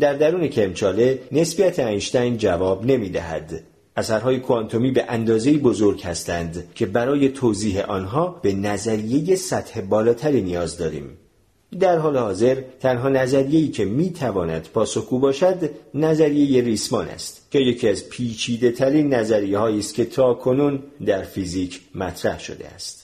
در 0.00 0.14
درون 0.14 0.48
کرمچاله 0.48 1.18
نسبیت 1.32 1.78
اینشتین 1.78 2.36
جواب 2.36 2.86
نمی 2.86 3.08
دهد. 3.08 3.62
اثرهای 3.96 4.40
کوانتومی 4.40 4.90
به 4.90 5.04
اندازه 5.08 5.52
بزرگ 5.52 6.02
هستند 6.02 6.64
که 6.74 6.86
برای 6.86 7.28
توضیح 7.28 7.80
آنها 7.80 8.40
به 8.42 8.52
نظریه 8.52 9.36
سطح 9.36 9.80
بالاتری 9.80 10.42
نیاز 10.42 10.78
داریم. 10.78 11.18
در 11.80 11.98
حال 11.98 12.16
حاضر 12.16 12.62
تنها 12.80 13.08
نظریه‌ای 13.08 13.68
که 13.68 13.84
می‌تواند 13.84 14.68
پاسخگو 14.74 15.18
باشد 15.18 15.70
نظریه 15.94 16.62
ریسمان 16.62 17.08
است 17.08 17.46
که 17.50 17.58
یکی 17.58 17.88
از 17.88 18.08
پیچیده 18.08 18.70
ترین 18.70 19.14
نظریه 19.14 19.60
است 19.60 19.94
که 19.94 20.04
تا 20.04 20.34
کنون 20.34 20.82
در 21.06 21.22
فیزیک 21.22 21.80
مطرح 21.94 22.40
شده 22.40 22.68
است 22.68 23.01